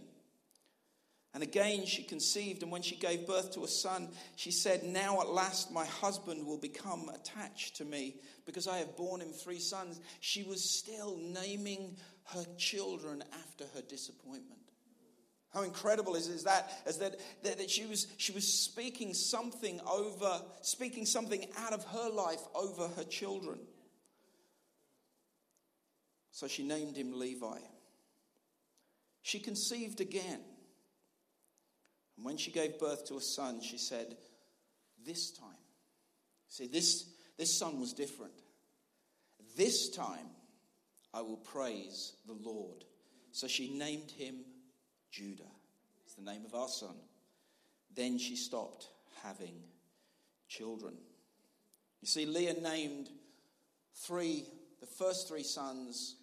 And 1.34 1.44
again 1.44 1.86
she 1.86 2.04
conceived, 2.04 2.62
and 2.62 2.72
when 2.72 2.82
she 2.82 2.96
gave 2.96 3.26
birth 3.26 3.54
to 3.54 3.64
a 3.64 3.68
son, 3.68 4.10
she 4.36 4.52
said, 4.52 4.84
Now 4.84 5.22
at 5.22 5.30
last 5.30 5.72
my 5.72 5.86
husband 5.86 6.46
will 6.46 6.58
become 6.58 7.10
attached 7.10 7.78
to 7.78 7.86
me 7.86 8.16
because 8.46 8.68
I 8.68 8.80
have 8.80 8.98
borne 8.98 9.22
him 9.22 9.32
three 9.32 9.60
sons. 9.60 10.02
She 10.20 10.44
was 10.44 10.78
still 10.78 11.18
naming 11.18 11.96
her 12.34 12.46
children 12.58 13.24
after 13.34 13.66
her 13.76 13.82
disappointment. 13.82 14.62
How 15.54 15.64
incredible 15.64 16.16
is, 16.16 16.28
is 16.28 16.46
that? 16.46 16.72
Is 16.88 16.98
that, 17.00 17.20
that, 17.44 17.58
that 17.58 17.70
she, 17.70 17.86
was, 17.86 18.08
she 18.18 18.32
was 18.32 18.48
speaking 18.48 19.14
something 19.14 19.82
over, 19.90 20.42
speaking 20.62 21.06
something 21.06 21.46
out 21.58 21.74
of 21.74 21.84
her 21.86 22.10
life 22.10 22.42
over 22.56 22.88
her 22.96 23.04
children. 23.04 23.60
So 26.32 26.48
she 26.48 26.64
named 26.64 26.96
him 26.96 27.20
Levi. 27.20 27.58
She 29.22 29.40
conceived 29.40 30.00
again. 30.00 30.40
And 32.16 32.26
when 32.26 32.38
she 32.38 32.52
gave 32.52 32.80
birth 32.80 33.06
to 33.08 33.18
a 33.18 33.22
son, 33.22 33.62
she 33.62 33.78
said, 33.78 34.16
This 35.06 35.32
time, 35.32 35.50
see, 36.48 36.68
this, 36.68 37.06
this 37.38 37.58
son 37.58 37.80
was 37.80 37.92
different. 37.92 38.34
This 39.58 39.90
time, 39.90 40.30
I 41.14 41.22
will 41.22 41.38
praise 41.38 42.14
the 42.26 42.34
Lord. 42.34 42.86
So 43.32 43.48
she 43.48 43.70
named 43.70 44.12
him 44.12 44.46
Judah. 45.12 45.44
It's 46.06 46.16
the 46.16 46.24
name 46.24 46.46
of 46.46 46.56
our 46.56 46.68
son. 46.68 46.96
Then 47.96 48.18
she 48.18 48.36
stopped 48.36 48.88
having 49.24 49.56
children. 50.48 50.94
You 52.02 52.08
see, 52.08 52.26
Leah 52.26 52.56
named 52.62 53.10
three, 53.96 54.46
the 54.80 54.88
first 54.88 55.28
three 55.28 55.44
sons, 55.44 56.16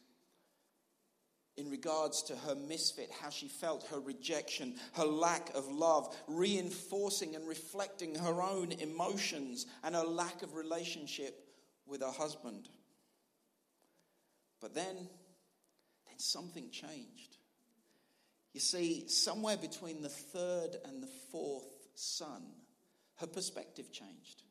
in 1.57 1.71
regards 1.71 2.23
to 2.23 2.37
her 2.37 2.55
misfit, 2.55 3.11
how 3.21 3.31
she 3.31 3.49
felt 3.49 3.87
her 3.89 3.99
rejection, 3.99 4.77
her 4.93 5.05
lack 5.05 5.53
of 5.55 5.67
love, 5.67 6.17
reinforcing 6.29 7.35
and 7.35 7.47
reflecting 7.49 8.15
her 8.15 8.41
own 8.41 8.71
emotions 8.73 9.67
and 9.83 9.95
her 9.97 10.05
lack 10.05 10.43
of 10.43 10.55
relationship 10.55 11.49
with 11.85 12.01
her 12.01 12.13
husband. 12.13 12.69
But 14.61 14.75
then, 14.75 14.97
then 14.97 16.19
something 16.19 16.71
changed. 16.71 17.37
You 18.55 18.61
see, 18.61 19.09
somewhere 19.09 19.57
between 19.57 20.03
the 20.03 20.09
third 20.09 20.77
and 20.85 21.03
the 21.03 21.11
fourth 21.31 21.89
son, 21.95 22.43
her 23.17 23.27
perspective 23.27 23.93
changed. 23.93 24.43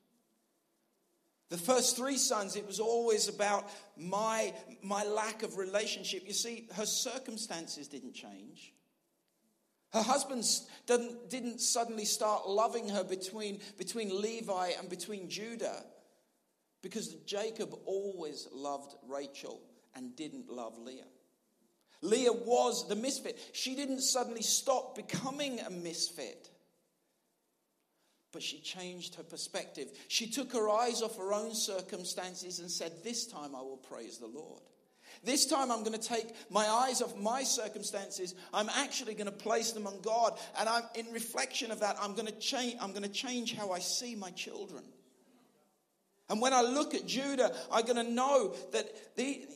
The 1.49 1.57
first 1.57 1.95
three 1.95 2.17
sons, 2.17 2.55
it 2.55 2.67
was 2.67 2.79
always 2.79 3.29
about 3.29 3.69
my, 3.95 4.53
my 4.81 5.05
lack 5.05 5.43
of 5.43 5.57
relationship. 5.57 6.23
You 6.27 6.33
see, 6.33 6.67
her 6.75 6.85
circumstances 6.85 7.87
didn't 7.87 8.13
change. 8.13 8.73
Her 9.93 10.01
husband 10.01 10.45
didn't, 10.85 11.29
didn't 11.29 11.61
suddenly 11.61 12.03
start 12.03 12.47
loving 12.47 12.89
her 12.89 13.05
between, 13.05 13.59
between 13.77 14.21
Levi 14.21 14.71
and 14.77 14.89
between 14.89 15.29
Judah 15.29 15.85
because 16.81 17.13
Jacob 17.25 17.73
always 17.85 18.47
loved 18.51 18.95
Rachel 19.07 19.61
and 19.97 20.15
didn't 20.15 20.49
love 20.49 20.77
Leah. 20.77 21.07
Leah 22.01 22.31
was 22.31 22.87
the 22.87 22.95
misfit. 22.95 23.39
She 23.53 23.75
didn't 23.75 24.01
suddenly 24.01 24.43
stop 24.43 24.95
becoming 24.95 25.59
a 25.59 25.69
misfit, 25.69 26.49
but 28.31 28.43
she 28.43 28.59
changed 28.59 29.15
her 29.15 29.23
perspective. 29.23 29.87
She 30.07 30.29
took 30.29 30.53
her 30.53 30.69
eyes 30.69 31.01
off 31.01 31.17
her 31.17 31.33
own 31.33 31.55
circumstances 31.55 32.59
and 32.59 32.69
said, 32.69 33.03
This 33.03 33.25
time 33.25 33.55
I 33.55 33.61
will 33.61 33.77
praise 33.77 34.19
the 34.19 34.27
Lord. 34.27 34.61
This 35.23 35.47
time 35.47 35.71
I'm 35.71 35.83
going 35.83 35.99
to 35.99 36.07
take 36.07 36.27
my 36.51 36.67
eyes 36.67 37.01
off 37.01 37.17
my 37.17 37.41
circumstances. 37.41 38.35
I'm 38.53 38.69
actually 38.69 39.15
going 39.15 39.25
to 39.25 39.31
place 39.31 39.71
them 39.71 39.87
on 39.87 39.99
God. 40.01 40.37
And 40.59 40.69
I'm, 40.69 40.83
in 40.95 41.11
reflection 41.11 41.71
of 41.71 41.79
that, 41.79 41.97
I'm 41.99 42.13
going 42.13 42.27
to 42.27 42.37
change, 42.39 42.75
I'm 42.79 42.91
going 42.91 43.03
to 43.03 43.09
change 43.09 43.55
how 43.55 43.71
I 43.71 43.79
see 43.79 44.15
my 44.15 44.29
children. 44.31 44.83
And 46.29 46.41
when 46.41 46.53
I 46.53 46.61
look 46.61 46.93
at 46.93 47.07
Judah, 47.07 47.55
I'm 47.71 47.85
going 47.85 48.05
to 48.05 48.11
know 48.11 48.53
that 48.73 49.15
the, 49.15 49.47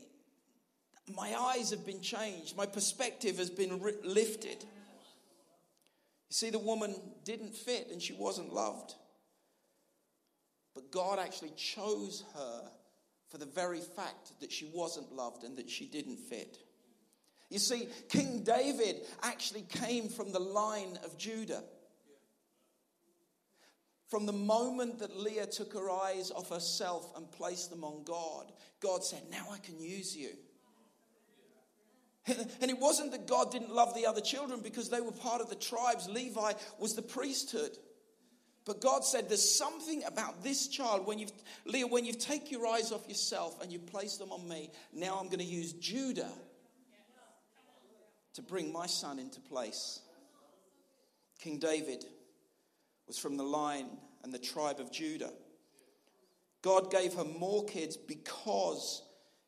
my 1.16 1.34
eyes 1.36 1.72
have 1.72 1.86
been 1.86 2.02
changed. 2.02 2.56
My 2.56 2.66
perspective 2.66 3.38
has 3.38 3.50
been 3.50 3.82
lifted. 4.04 4.64
You 6.32 6.36
see, 6.36 6.50
the 6.50 6.60
woman 6.60 6.96
didn't 7.24 7.56
fit 7.56 7.90
and 7.92 8.02
she 8.02 8.14
wasn't 8.14 8.54
loved. 8.54 8.96
But 10.74 10.92
God 10.92 11.20
actually 11.20 11.52
chose 11.58 12.24
her 12.36 12.72
for 13.30 13.38
the 13.38 13.46
very 13.46 13.80
fact 13.80 14.40
that 14.40 14.52
she 14.52 14.70
wasn't 14.74 15.12
loved 15.14 15.44
and 15.44 15.58
that 15.58 15.70
she 15.70 15.86
didn't 15.86 16.18
fit. 16.18 16.58
You 17.50 17.60
see, 17.60 17.90
King 18.10 18.44
David 18.44 19.02
actually 19.24 19.64
came 19.64 20.08
from 20.08 20.32
the 20.32 20.40
line 20.40 20.98
of 21.04 21.18
Judah. 21.18 21.64
From 24.10 24.26
the 24.26 24.34
moment 24.34 25.00
that 25.00 25.18
Leah 25.18 25.48
took 25.48 25.74
her 25.74 25.90
eyes 25.90 26.32
off 26.32 26.50
herself 26.50 27.12
and 27.16 27.30
placed 27.32 27.70
them 27.70 27.84
on 27.84 28.04
God, 28.04 28.52
God 28.82 29.04
said, 29.04 29.24
Now 29.30 29.48
I 29.52 29.58
can 29.58 29.80
use 29.82 30.16
you. 30.16 30.32
And 32.28 32.70
it 32.70 32.80
wasn't 32.80 33.12
that 33.12 33.28
God 33.28 33.52
didn't 33.52 33.74
love 33.74 33.96
the 33.96 34.06
other 34.06 34.22
children 34.22 34.62
because 34.62 34.90
they 34.90 35.02
were 35.02 35.12
part 35.12 35.42
of 35.42 35.50
the 35.50 35.56
tribes. 35.56 36.08
Levi 36.08 36.54
was 36.80 36.96
the 36.96 37.02
priesthood. 37.02 37.72
But 38.66 38.80
God 38.80 39.04
said, 39.04 39.28
There's 39.28 39.58
something 39.58 40.04
about 40.04 40.44
this 40.44 40.68
child. 40.68 41.08
When 41.08 41.18
you've, 41.18 41.32
Leah, 41.66 41.88
when 41.88 42.06
you 42.06 42.14
take 42.14 42.52
your 42.52 42.68
eyes 42.68 42.92
off 42.92 43.08
yourself 43.08 43.62
and 43.62 43.72
you 43.72 43.80
place 43.80 44.18
them 44.18 44.32
on 44.32 44.48
me, 44.48 44.70
now 44.94 45.18
I'm 45.20 45.28
going 45.28 45.40
to 45.40 45.46
use 45.46 45.74
Judah 45.74 46.32
to 48.36 48.42
bring 48.42 48.72
my 48.72 48.86
son 48.86 49.18
into 49.20 49.40
place. 49.42 50.00
King 51.40 51.58
David 51.58 52.06
was 53.08 53.18
from 53.18 53.36
the 53.36 53.44
line 53.44 53.88
and 54.24 54.32
the 54.32 54.40
tribe 54.40 54.80
of 54.80 54.92
Judah. 54.92 55.32
God 56.62 56.92
gave 56.92 57.16
her 57.16 57.26
more 57.26 57.66
kids 57.66 57.98
because 57.98 59.02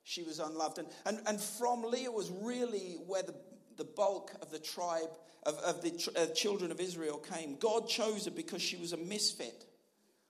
she 0.03 0.23
was 0.23 0.39
unloved. 0.39 0.79
And, 0.79 0.87
and, 1.05 1.19
and 1.25 1.39
from 1.39 1.83
Leah 1.83 2.11
was 2.11 2.31
really 2.41 2.97
where 3.07 3.23
the, 3.23 3.35
the 3.77 3.85
bulk 3.85 4.31
of 4.41 4.51
the 4.51 4.59
tribe, 4.59 5.09
of, 5.43 5.55
of 5.59 5.81
the 5.81 6.11
uh, 6.15 6.33
children 6.33 6.71
of 6.71 6.79
Israel 6.79 7.17
came. 7.17 7.57
God 7.57 7.87
chose 7.87 8.25
her 8.25 8.31
because 8.31 8.61
she 8.61 8.77
was 8.77 8.93
a 8.93 8.97
misfit. 8.97 9.65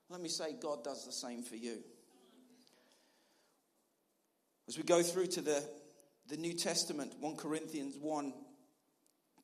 Let 0.10 0.22
me 0.22 0.30
say, 0.30 0.54
God 0.62 0.84
does 0.84 1.06
the 1.06 1.12
same 1.12 1.44
for 1.44 1.56
you. 1.56 1.80
As 4.68 4.78
we 4.78 4.84
go 4.84 5.02
through 5.02 5.28
to 5.28 5.42
the, 5.42 5.64
the 6.30 6.38
New 6.38 6.54
Testament, 6.54 7.14
1 7.20 7.36
Corinthians 7.36 7.98
1 8.00 8.34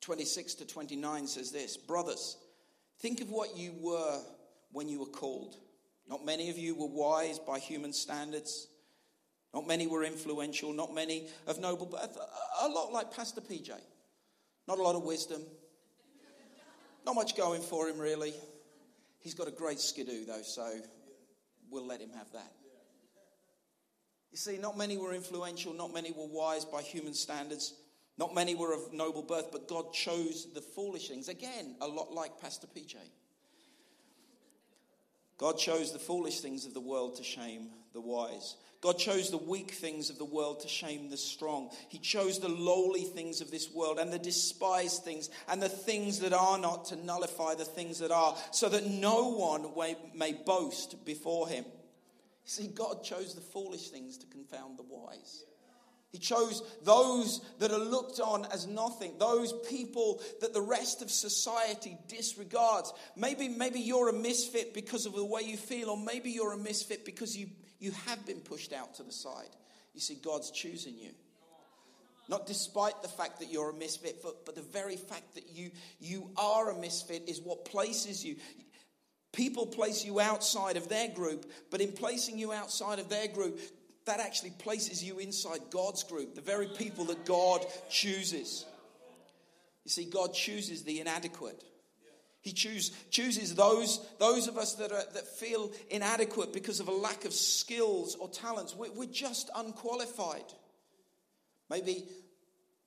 26 0.00 0.54
to 0.54 0.66
29 0.66 1.26
says 1.26 1.52
this 1.52 1.76
Brothers, 1.76 2.36
think 3.00 3.20
of 3.20 3.30
what 3.30 3.56
you 3.56 3.74
were 3.78 4.20
when 4.72 4.88
you 4.88 5.00
were 5.00 5.06
called. 5.06 5.56
Not 6.08 6.24
many 6.24 6.50
of 6.50 6.58
you 6.58 6.74
were 6.74 6.86
wise 6.86 7.38
by 7.38 7.58
human 7.58 7.92
standards. 7.92 8.66
Not 9.52 9.66
many 9.66 9.86
were 9.86 10.04
influential, 10.04 10.72
not 10.72 10.94
many 10.94 11.26
of 11.46 11.58
noble 11.58 11.86
birth. 11.86 12.16
A 12.62 12.68
lot 12.68 12.92
like 12.92 13.12
Pastor 13.12 13.40
PJ. 13.40 13.70
Not 14.68 14.78
a 14.78 14.82
lot 14.82 14.94
of 14.94 15.02
wisdom. 15.02 15.42
Not 17.04 17.14
much 17.14 17.36
going 17.36 17.62
for 17.62 17.88
him, 17.88 17.98
really. 17.98 18.32
He's 19.18 19.34
got 19.34 19.48
a 19.48 19.50
great 19.50 19.80
skidoo, 19.80 20.24
though, 20.24 20.42
so 20.42 20.70
we'll 21.70 21.86
let 21.86 22.00
him 22.00 22.10
have 22.16 22.30
that. 22.32 22.52
You 24.30 24.38
see, 24.38 24.58
not 24.58 24.78
many 24.78 24.96
were 24.96 25.12
influential, 25.12 25.72
not 25.72 25.92
many 25.92 26.12
were 26.12 26.26
wise 26.26 26.64
by 26.64 26.82
human 26.82 27.14
standards, 27.14 27.74
not 28.16 28.34
many 28.34 28.54
were 28.54 28.72
of 28.72 28.92
noble 28.92 29.22
birth, 29.22 29.50
but 29.50 29.66
God 29.66 29.92
chose 29.92 30.46
the 30.54 30.60
foolish 30.60 31.08
things. 31.08 31.28
Again, 31.28 31.74
a 31.80 31.88
lot 31.88 32.12
like 32.12 32.40
Pastor 32.40 32.68
PJ. 32.68 32.94
God 35.40 35.56
chose 35.56 35.90
the 35.90 35.98
foolish 35.98 36.40
things 36.40 36.66
of 36.66 36.74
the 36.74 36.82
world 36.82 37.16
to 37.16 37.24
shame 37.24 37.70
the 37.94 38.00
wise. 38.00 38.56
God 38.82 38.98
chose 38.98 39.30
the 39.30 39.38
weak 39.38 39.70
things 39.70 40.10
of 40.10 40.18
the 40.18 40.24
world 40.26 40.60
to 40.60 40.68
shame 40.68 41.08
the 41.08 41.16
strong. 41.16 41.70
He 41.88 41.96
chose 41.96 42.38
the 42.38 42.50
lowly 42.50 43.04
things 43.04 43.40
of 43.40 43.50
this 43.50 43.70
world 43.72 43.98
and 43.98 44.12
the 44.12 44.18
despised 44.18 45.02
things 45.02 45.30
and 45.48 45.62
the 45.62 45.70
things 45.70 46.18
that 46.18 46.34
are 46.34 46.58
not 46.58 46.84
to 46.86 46.96
nullify 46.96 47.54
the 47.54 47.64
things 47.64 48.00
that 48.00 48.10
are, 48.10 48.36
so 48.50 48.68
that 48.68 48.84
no 48.84 49.30
one 49.30 49.64
may 50.14 50.34
boast 50.34 51.06
before 51.06 51.48
him. 51.48 51.64
See, 52.44 52.66
God 52.66 53.02
chose 53.02 53.34
the 53.34 53.40
foolish 53.40 53.88
things 53.88 54.18
to 54.18 54.26
confound 54.26 54.78
the 54.78 54.84
wise. 54.86 55.44
He 56.10 56.18
chose 56.18 56.62
those 56.82 57.40
that 57.60 57.70
are 57.70 57.78
looked 57.78 58.18
on 58.18 58.44
as 58.46 58.66
nothing, 58.66 59.12
those 59.18 59.52
people 59.68 60.20
that 60.40 60.52
the 60.52 60.60
rest 60.60 61.02
of 61.02 61.10
society 61.10 61.96
disregards. 62.08 62.92
Maybe, 63.16 63.48
maybe 63.48 63.78
you're 63.78 64.08
a 64.08 64.12
misfit 64.12 64.74
because 64.74 65.06
of 65.06 65.14
the 65.14 65.24
way 65.24 65.42
you 65.42 65.56
feel, 65.56 65.90
or 65.90 65.96
maybe 65.96 66.30
you're 66.30 66.52
a 66.52 66.58
misfit 66.58 67.04
because 67.04 67.36
you 67.36 67.46
you 67.80 67.92
have 68.06 68.24
been 68.26 68.40
pushed 68.40 68.72
out 68.72 68.94
to 68.96 69.02
the 69.02 69.12
side. 69.12 69.48
You 69.94 70.00
see, 70.00 70.14
God's 70.14 70.50
choosing 70.50 70.96
you. 70.98 71.10
Not 72.28 72.46
despite 72.46 73.02
the 73.02 73.08
fact 73.08 73.40
that 73.40 73.50
you're 73.50 73.70
a 73.70 73.74
misfit, 73.74 74.22
but, 74.22 74.44
but 74.46 74.54
the 74.54 74.62
very 74.62 74.96
fact 74.96 75.34
that 75.34 75.50
you, 75.52 75.72
you 75.98 76.30
are 76.36 76.70
a 76.70 76.78
misfit 76.78 77.24
is 77.26 77.40
what 77.40 77.64
places 77.64 78.24
you. 78.24 78.36
People 79.32 79.66
place 79.66 80.04
you 80.04 80.20
outside 80.20 80.76
of 80.76 80.88
their 80.88 81.08
group, 81.08 81.50
but 81.70 81.80
in 81.80 81.92
placing 81.92 82.38
you 82.38 82.52
outside 82.52 82.98
of 82.98 83.08
their 83.08 83.26
group, 83.26 83.58
that 84.06 84.20
actually 84.20 84.50
places 84.50 85.04
you 85.04 85.18
inside 85.18 85.60
God's 85.70 86.02
group, 86.04 86.34
the 86.34 86.40
very 86.40 86.68
people 86.68 87.04
that 87.06 87.24
God 87.24 87.64
chooses. 87.88 88.64
You 89.84 89.90
see, 89.90 90.04
God 90.04 90.34
chooses 90.34 90.84
the 90.84 91.00
inadequate. 91.00 91.62
He 92.42 92.52
choose, 92.52 92.90
chooses 93.10 93.54
those, 93.54 94.00
those 94.18 94.48
of 94.48 94.56
us 94.56 94.74
that, 94.74 94.92
are, 94.92 95.04
that 95.12 95.26
feel 95.26 95.70
inadequate 95.90 96.52
because 96.52 96.80
of 96.80 96.88
a 96.88 96.92
lack 96.92 97.26
of 97.26 97.34
skills 97.34 98.16
or 98.18 98.28
talents. 98.30 98.74
We're, 98.74 98.92
we're 98.92 99.04
just 99.06 99.50
unqualified. 99.54 100.44
Maybe, 101.68 102.08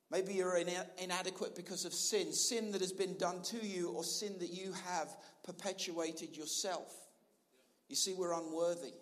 maybe 0.09 0.33
you're 0.33 0.57
inadequate 0.97 1.55
because 1.55 1.85
of 1.85 1.93
sin, 1.93 2.33
sin 2.33 2.71
that 2.71 2.81
has 2.81 2.91
been 2.91 3.15
done 3.17 3.43
to 3.43 3.63
you, 3.63 3.89
or 3.89 4.03
sin 4.03 4.33
that 4.39 4.51
you 4.51 4.73
have 4.87 5.15
perpetuated 5.43 6.35
yourself. 6.35 6.91
You 7.89 7.95
see, 7.95 8.15
we're 8.15 8.33
unworthy. 8.33 8.93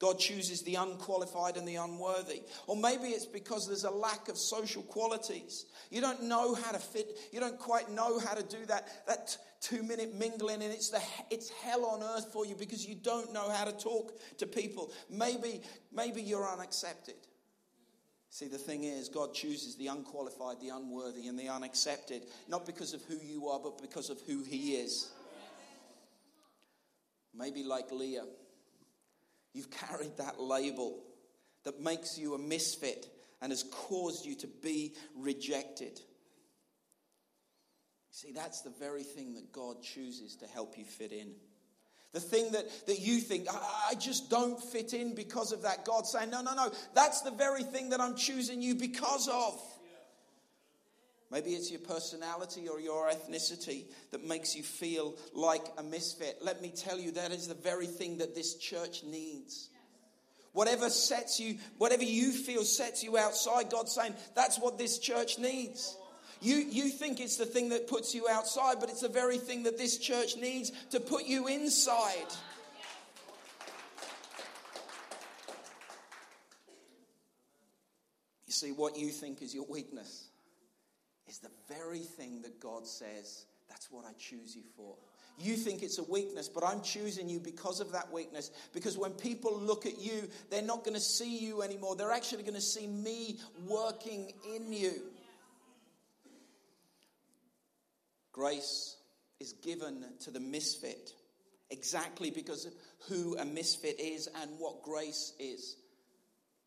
God 0.00 0.18
chooses 0.18 0.62
the 0.62 0.74
unqualified 0.74 1.56
and 1.56 1.66
the 1.66 1.76
unworthy. 1.76 2.42
Or 2.66 2.76
maybe 2.76 3.08
it's 3.08 3.26
because 3.26 3.66
there's 3.66 3.84
a 3.84 3.90
lack 3.90 4.28
of 4.28 4.36
social 4.36 4.82
qualities. 4.82 5.66
You 5.90 6.00
don't 6.00 6.24
know 6.24 6.54
how 6.54 6.72
to 6.72 6.78
fit, 6.78 7.16
you 7.32 7.40
don't 7.40 7.58
quite 7.58 7.90
know 7.90 8.18
how 8.18 8.34
to 8.34 8.42
do 8.42 8.66
that, 8.66 9.06
that 9.06 9.36
two 9.60 9.82
minute 9.82 10.14
mingling, 10.14 10.62
and 10.62 10.72
it's, 10.72 10.90
the, 10.90 11.00
it's 11.30 11.48
hell 11.48 11.86
on 11.86 12.02
earth 12.02 12.32
for 12.32 12.44
you 12.44 12.56
because 12.56 12.86
you 12.86 12.96
don't 12.96 13.32
know 13.32 13.48
how 13.50 13.64
to 13.64 13.72
talk 13.72 14.12
to 14.38 14.46
people. 14.46 14.92
Maybe, 15.08 15.62
maybe 15.92 16.20
you're 16.20 16.48
unaccepted. 16.48 17.14
See, 18.30 18.48
the 18.48 18.58
thing 18.58 18.82
is, 18.82 19.08
God 19.08 19.32
chooses 19.32 19.76
the 19.76 19.86
unqualified, 19.86 20.60
the 20.60 20.70
unworthy, 20.70 21.28
and 21.28 21.38
the 21.38 21.48
unaccepted, 21.48 22.22
not 22.48 22.66
because 22.66 22.92
of 22.92 23.02
who 23.04 23.16
you 23.24 23.48
are, 23.48 23.60
but 23.60 23.80
because 23.80 24.10
of 24.10 24.20
who 24.26 24.42
He 24.42 24.74
is. 24.74 25.08
Maybe 27.32 27.62
like 27.62 27.92
Leah 27.92 28.24
You've 29.54 29.70
carried 29.70 30.16
that 30.18 30.40
label 30.40 31.02
that 31.64 31.80
makes 31.80 32.18
you 32.18 32.34
a 32.34 32.38
misfit 32.38 33.08
and 33.40 33.52
has 33.52 33.64
caused 33.70 34.26
you 34.26 34.34
to 34.36 34.46
be 34.46 34.94
rejected. 35.16 36.00
See, 38.10 38.32
that's 38.32 38.60
the 38.60 38.72
very 38.78 39.02
thing 39.02 39.34
that 39.34 39.52
God 39.52 39.82
chooses 39.82 40.36
to 40.36 40.46
help 40.46 40.76
you 40.76 40.84
fit 40.84 41.12
in. 41.12 41.32
The 42.12 42.20
thing 42.20 42.52
that, 42.52 42.64
that 42.86 43.00
you 43.00 43.18
think, 43.18 43.48
I, 43.52 43.90
I 43.90 43.94
just 43.96 44.30
don't 44.30 44.62
fit 44.62 44.92
in 44.92 45.16
because 45.16 45.50
of 45.50 45.62
that. 45.62 45.84
God 45.84 46.06
saying, 46.06 46.30
No, 46.30 46.42
no, 46.42 46.54
no, 46.54 46.70
that's 46.94 47.22
the 47.22 47.32
very 47.32 47.64
thing 47.64 47.90
that 47.90 48.00
I'm 48.00 48.14
choosing 48.14 48.62
you 48.62 48.76
because 48.76 49.28
of. 49.28 49.60
Maybe 51.30 51.50
it's 51.50 51.70
your 51.70 51.80
personality 51.80 52.68
or 52.68 52.80
your 52.80 53.08
ethnicity 53.08 53.84
that 54.12 54.24
makes 54.24 54.54
you 54.54 54.62
feel 54.62 55.14
like 55.32 55.64
a 55.78 55.82
misfit. 55.82 56.38
Let 56.42 56.62
me 56.62 56.70
tell 56.70 56.98
you, 56.98 57.12
that 57.12 57.32
is 57.32 57.48
the 57.48 57.54
very 57.54 57.86
thing 57.86 58.18
that 58.18 58.34
this 58.34 58.54
church 58.56 59.02
needs. 59.02 59.70
Whatever 60.52 60.88
sets 60.90 61.40
you, 61.40 61.58
whatever 61.78 62.04
you 62.04 62.30
feel 62.30 62.62
sets 62.62 63.02
you 63.02 63.18
outside, 63.18 63.70
God's 63.70 63.92
saying 63.92 64.14
that's 64.36 64.58
what 64.58 64.78
this 64.78 64.98
church 64.98 65.38
needs. 65.38 65.96
You, 66.40 66.56
you 66.56 66.90
think 66.90 67.20
it's 67.20 67.36
the 67.36 67.46
thing 67.46 67.70
that 67.70 67.88
puts 67.88 68.14
you 68.14 68.28
outside, 68.28 68.76
but 68.78 68.90
it's 68.90 69.00
the 69.00 69.08
very 69.08 69.38
thing 69.38 69.64
that 69.64 69.78
this 69.78 69.98
church 69.98 70.36
needs 70.36 70.70
to 70.90 71.00
put 71.00 71.24
you 71.24 71.48
inside. 71.48 72.26
You 78.46 78.52
see, 78.52 78.70
what 78.70 78.96
you 78.96 79.08
think 79.08 79.42
is 79.42 79.54
your 79.54 79.66
weakness 79.66 80.28
is 81.34 81.40
the 81.40 81.74
very 81.74 81.98
thing 81.98 82.42
that 82.42 82.60
God 82.60 82.86
says, 82.86 83.46
that's 83.68 83.90
what 83.90 84.04
I 84.04 84.12
choose 84.18 84.54
you 84.54 84.62
for. 84.76 84.94
You 85.36 85.56
think 85.56 85.82
it's 85.82 85.98
a 85.98 86.04
weakness, 86.04 86.48
but 86.48 86.62
I'm 86.62 86.80
choosing 86.80 87.28
you 87.28 87.40
because 87.40 87.80
of 87.80 87.90
that 87.90 88.12
weakness. 88.12 88.52
Because 88.72 88.96
when 88.96 89.10
people 89.12 89.58
look 89.58 89.84
at 89.84 89.98
you, 89.98 90.28
they're 90.48 90.62
not 90.62 90.84
going 90.84 90.94
to 90.94 91.00
see 91.00 91.38
you 91.38 91.62
anymore. 91.62 91.96
They're 91.96 92.12
actually 92.12 92.44
going 92.44 92.54
to 92.54 92.60
see 92.60 92.86
me 92.86 93.40
working 93.66 94.32
in 94.54 94.72
you. 94.72 94.92
Grace 98.30 98.96
is 99.40 99.54
given 99.54 100.04
to 100.20 100.30
the 100.30 100.40
misfit 100.40 101.14
exactly 101.70 102.30
because 102.30 102.66
of 102.66 102.74
who 103.08 103.36
a 103.38 103.44
misfit 103.44 103.98
is 103.98 104.28
and 104.40 104.52
what 104.58 104.82
grace 104.82 105.32
is. 105.40 105.74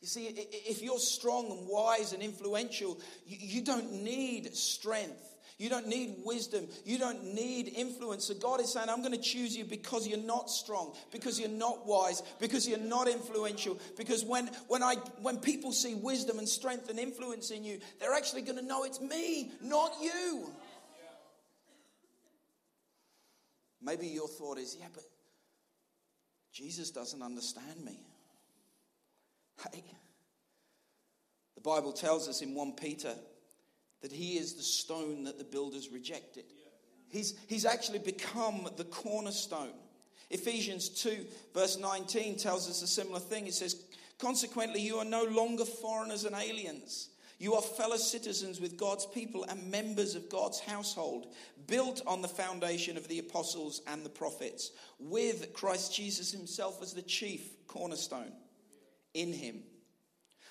You 0.02 0.08
see, 0.08 0.26
if 0.28 0.82
you're 0.82 1.00
strong 1.00 1.52
and 1.52 1.68
wise 1.68 2.14
and 2.14 2.22
influential, 2.22 3.00
you 3.26 3.64
don't 3.64 4.04
need 4.04 4.56
strength. 4.56 5.34
You 5.58 5.70
don't 5.70 5.88
need 5.88 6.18
wisdom. 6.24 6.68
You 6.86 7.00
don't 7.00 7.34
need 7.34 7.74
influence. 7.76 8.26
So 8.26 8.36
God 8.36 8.62
is 8.62 8.72
saying, 8.72 8.90
I'm 8.90 9.02
going 9.02 9.14
to 9.14 9.18
choose 9.18 9.58
you 9.58 9.66
because 9.66 10.08
you're 10.08 10.20
not 10.20 10.52
strong, 10.52 10.94
because 11.12 11.40
you're 11.40 11.50
not 11.50 11.88
wise, 11.88 12.22
because 12.40 12.68
you're 12.68 12.78
not 12.78 13.08
influential. 13.08 13.80
Because 13.98 14.24
when, 14.24 14.52
when, 14.68 14.84
I, 14.84 14.96
when 15.24 15.38
people 15.38 15.72
see 15.72 15.96
wisdom 15.96 16.38
and 16.38 16.48
strength 16.48 16.92
and 16.92 17.00
influence 17.00 17.50
in 17.50 17.64
you, 17.64 17.80
they're 18.00 18.14
actually 18.14 18.44
going 18.44 18.60
to 18.60 18.66
know 18.66 18.84
it's 18.84 19.02
me, 19.02 19.52
not 19.64 19.94
you. 20.00 20.48
Maybe 23.82 24.08
your 24.08 24.28
thought 24.28 24.60
is, 24.60 24.78
yeah, 24.80 24.88
but 24.94 25.04
Jesus 26.54 26.92
doesn't 26.92 27.24
understand 27.24 27.84
me. 27.84 27.98
Hey, 29.62 29.84
the 31.56 31.62
Bible 31.62 31.92
tells 31.92 32.28
us 32.28 32.42
in 32.42 32.54
1 32.54 32.74
Peter 32.74 33.14
that 34.02 34.12
he 34.12 34.38
is 34.38 34.54
the 34.54 34.64
stone 34.64 35.24
that 35.24 35.38
the 35.38 35.44
builders 35.44 35.90
rejected. 35.90 36.46
He's, 37.10 37.36
he's 37.48 37.66
actually 37.66 38.00
become 38.00 38.70
the 38.78 38.84
cornerstone. 38.84 39.74
Ephesians 40.30 40.90
2, 40.90 41.26
verse 41.54 41.78
19, 41.78 42.38
tells 42.38 42.70
us 42.70 42.82
a 42.82 42.88
similar 42.88 43.20
thing. 43.20 43.48
It 43.48 43.54
says, 43.54 43.82
Consequently, 44.20 44.82
you 44.82 44.98
are 44.98 45.06
no 45.06 45.24
longer 45.24 45.64
foreigners 45.66 46.26
and 46.26 46.36
aliens. 46.36 47.10
You 47.40 47.54
are 47.54 47.62
fellow 47.62 47.98
citizens 47.98 48.60
with 48.60 48.78
God's 48.78 49.06
people 49.06 49.46
and 49.48 49.72
members 49.72 50.16
of 50.16 50.30
God's 50.30 50.60
household, 50.60 51.28
built 51.68 52.02
on 52.08 52.22
the 52.22 52.28
foundation 52.28 52.98
of 52.98 53.08
the 53.08 53.20
apostles 53.20 53.82
and 53.88 54.04
the 54.04 54.10
prophets, 54.10 54.72
with 55.00 55.54
Christ 55.54 55.94
Jesus 55.94 56.32
himself 56.32 56.82
as 56.82 56.94
the 56.94 57.04
chief 57.04 57.68
cornerstone. 57.68 58.32
In 59.18 59.34
him, 59.34 59.64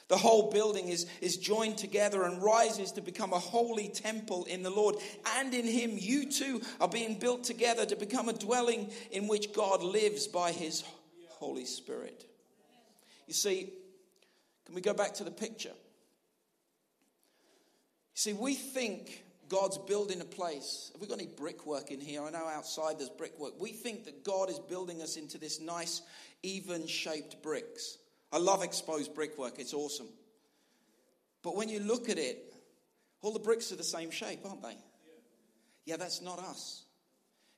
the 0.08 0.16
whole 0.16 0.50
building 0.52 0.88
is, 0.88 1.06
is 1.20 1.36
joined 1.36 1.78
together 1.78 2.22
and 2.22 2.40
rises 2.40 2.92
to 2.92 3.00
become 3.00 3.32
a 3.32 3.38
holy 3.38 3.88
temple 3.88 4.44
in 4.44 4.62
the 4.62 4.70
Lord. 4.70 4.96
And 5.38 5.52
in 5.52 5.66
Him, 5.66 5.92
you 5.94 6.30
too 6.30 6.62
are 6.80 6.88
being 6.88 7.18
built 7.18 7.42
together 7.42 7.84
to 7.86 7.96
become 7.96 8.28
a 8.28 8.32
dwelling 8.32 8.90
in 9.10 9.26
which 9.26 9.52
God 9.52 9.82
lives 9.82 10.28
by 10.28 10.52
His 10.52 10.84
Holy 11.28 11.64
Spirit. 11.64 12.24
You 13.26 13.34
see, 13.34 13.72
can 14.64 14.76
we 14.76 14.80
go 14.80 14.94
back 14.94 15.14
to 15.14 15.24
the 15.24 15.30
picture? 15.32 15.74
See, 18.14 18.32
we 18.32 18.54
think 18.54 19.24
God's 19.48 19.76
building 19.76 20.20
a 20.20 20.24
place. 20.24 20.90
Have 20.92 21.00
we 21.00 21.08
got 21.08 21.18
any 21.18 21.28
brickwork 21.28 21.90
in 21.90 22.00
here? 22.00 22.22
I 22.22 22.30
know 22.30 22.46
outside 22.46 22.98
there's 22.98 23.10
brickwork. 23.10 23.60
We 23.60 23.70
think 23.70 24.04
that 24.04 24.24
God 24.24 24.50
is 24.50 24.60
building 24.60 25.02
us 25.02 25.16
into 25.16 25.36
this 25.36 25.60
nice, 25.60 26.02
even 26.44 26.86
shaped 26.86 27.42
bricks. 27.42 27.98
I 28.32 28.38
love 28.38 28.62
exposed 28.62 29.14
brickwork, 29.14 29.58
it's 29.58 29.74
awesome. 29.74 30.08
But 31.42 31.56
when 31.56 31.68
you 31.68 31.80
look 31.80 32.08
at 32.08 32.18
it, 32.18 32.52
all 33.22 33.32
the 33.32 33.38
bricks 33.38 33.72
are 33.72 33.76
the 33.76 33.84
same 33.84 34.10
shape, 34.10 34.40
aren't 34.44 34.62
they? 34.62 34.76
Yeah, 35.84 35.96
that's 35.96 36.20
not 36.20 36.38
us. 36.38 36.82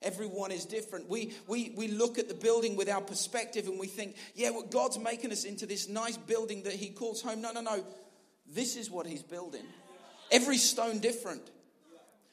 Everyone 0.01 0.53
is 0.53 0.65
different. 0.65 1.09
We, 1.09 1.33
we, 1.49 1.73
we 1.77 1.89
look 1.89 2.19
at 2.19 2.29
the 2.29 2.35
building 2.35 2.77
with 2.77 2.89
our 2.89 3.01
perspective 3.01 3.67
and 3.67 3.81
we 3.81 3.89
think, 3.89 4.17
yeah, 4.35 4.51
well, 4.51 4.63
God's 4.63 4.99
making 4.99 5.33
us 5.33 5.45
into 5.45 5.67
this 5.67 5.89
nice 5.89 6.17
building 6.17 6.63
that 6.65 6.75
He 6.75 6.91
calls 6.91 7.21
home. 7.21 7.41
No, 7.41 7.51
no, 7.51 7.61
no. 7.61 7.85
This 8.47 8.77
is 8.77 8.91
what 8.91 9.07
He's 9.07 9.23
building. 9.23 9.65
Every 10.31 10.59
stone 10.59 11.01
different. 11.01 11.43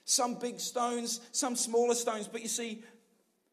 Some 0.04 0.36
big 0.36 0.60
stones, 0.60 1.22
some 1.32 1.56
smaller 1.56 1.96
stones. 1.96 2.28
But 2.28 2.44
you 2.44 2.50
see, 2.50 2.84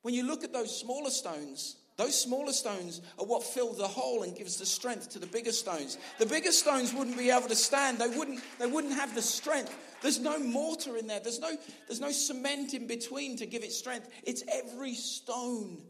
when 0.02 0.12
you 0.12 0.26
look 0.26 0.44
at 0.44 0.52
those 0.52 0.78
smaller 0.78 1.10
stones, 1.10 1.76
those 1.96 2.18
smaller 2.18 2.52
stones 2.52 3.02
are 3.18 3.26
what 3.26 3.42
fill 3.42 3.74
the 3.74 3.86
hole 3.86 4.22
and 4.22 4.34
gives 4.34 4.56
the 4.56 4.66
strength 4.66 5.10
to 5.10 5.18
the 5.18 5.26
bigger 5.26 5.52
stones. 5.52 5.98
The 6.18 6.26
bigger 6.26 6.52
stones 6.52 6.94
wouldn't 6.94 7.18
be 7.18 7.30
able 7.30 7.48
to 7.48 7.56
stand. 7.56 7.98
They 7.98 8.08
wouldn't, 8.08 8.40
they 8.58 8.66
wouldn't 8.66 8.94
have 8.94 9.14
the 9.14 9.22
strength. 9.22 9.76
There's 10.00 10.18
no 10.18 10.38
mortar 10.38 10.96
in 10.96 11.06
there. 11.06 11.20
There's 11.20 11.38
no, 11.38 11.54
there's 11.86 12.00
no 12.00 12.10
cement 12.10 12.72
in 12.72 12.86
between 12.86 13.36
to 13.36 13.46
give 13.46 13.62
it 13.62 13.72
strength. 13.72 14.08
It's 14.24 14.42
every 14.50 14.94
stone. 14.94 15.82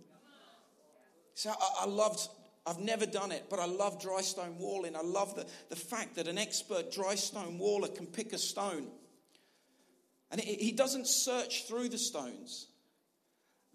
So 1.34 1.50
I, 1.50 1.84
I 1.84 1.86
loved, 1.86 2.28
I've 2.66 2.80
never 2.80 3.06
done 3.06 3.30
it, 3.30 3.44
but 3.48 3.60
I 3.60 3.66
love 3.66 4.02
dry 4.02 4.22
stone 4.22 4.58
walling. 4.58 4.96
I 4.96 5.02
love 5.02 5.36
the, 5.36 5.46
the 5.68 5.76
fact 5.76 6.16
that 6.16 6.26
an 6.26 6.36
expert 6.36 6.90
dry 6.90 7.14
stone 7.14 7.58
waller 7.58 7.88
can 7.88 8.06
pick 8.06 8.32
a 8.32 8.38
stone. 8.38 8.88
And 10.32 10.40
he 10.40 10.72
doesn't 10.72 11.06
search 11.06 11.68
through 11.68 11.90
the 11.90 11.98
stones. 11.98 12.66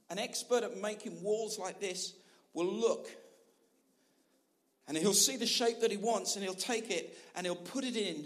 An 0.10 0.20
expert 0.20 0.64
at 0.64 0.78
making 0.82 1.22
walls 1.22 1.60
like 1.60 1.80
this 1.80 2.14
will 2.54 2.72
look 2.72 3.10
and 4.88 4.98
he'll 4.98 5.14
see 5.14 5.36
the 5.36 5.46
shape 5.46 5.82
that 5.82 5.92
he 5.92 5.98
wants 5.98 6.36
and 6.36 6.44
he'll 6.44 6.54
take 6.54 6.90
it 6.90 7.18
and 7.36 7.46
he'll 7.46 7.56
put 7.56 7.84
it 7.84 7.98
in 7.98 8.26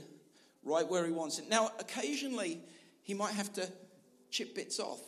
right 0.63 0.87
where 0.87 1.05
he 1.05 1.11
wants 1.11 1.39
it. 1.39 1.49
Now, 1.49 1.71
occasionally, 1.79 2.59
he 3.01 3.13
might 3.13 3.33
have 3.33 3.51
to 3.53 3.67
chip 4.29 4.55
bits 4.55 4.79
off 4.79 5.01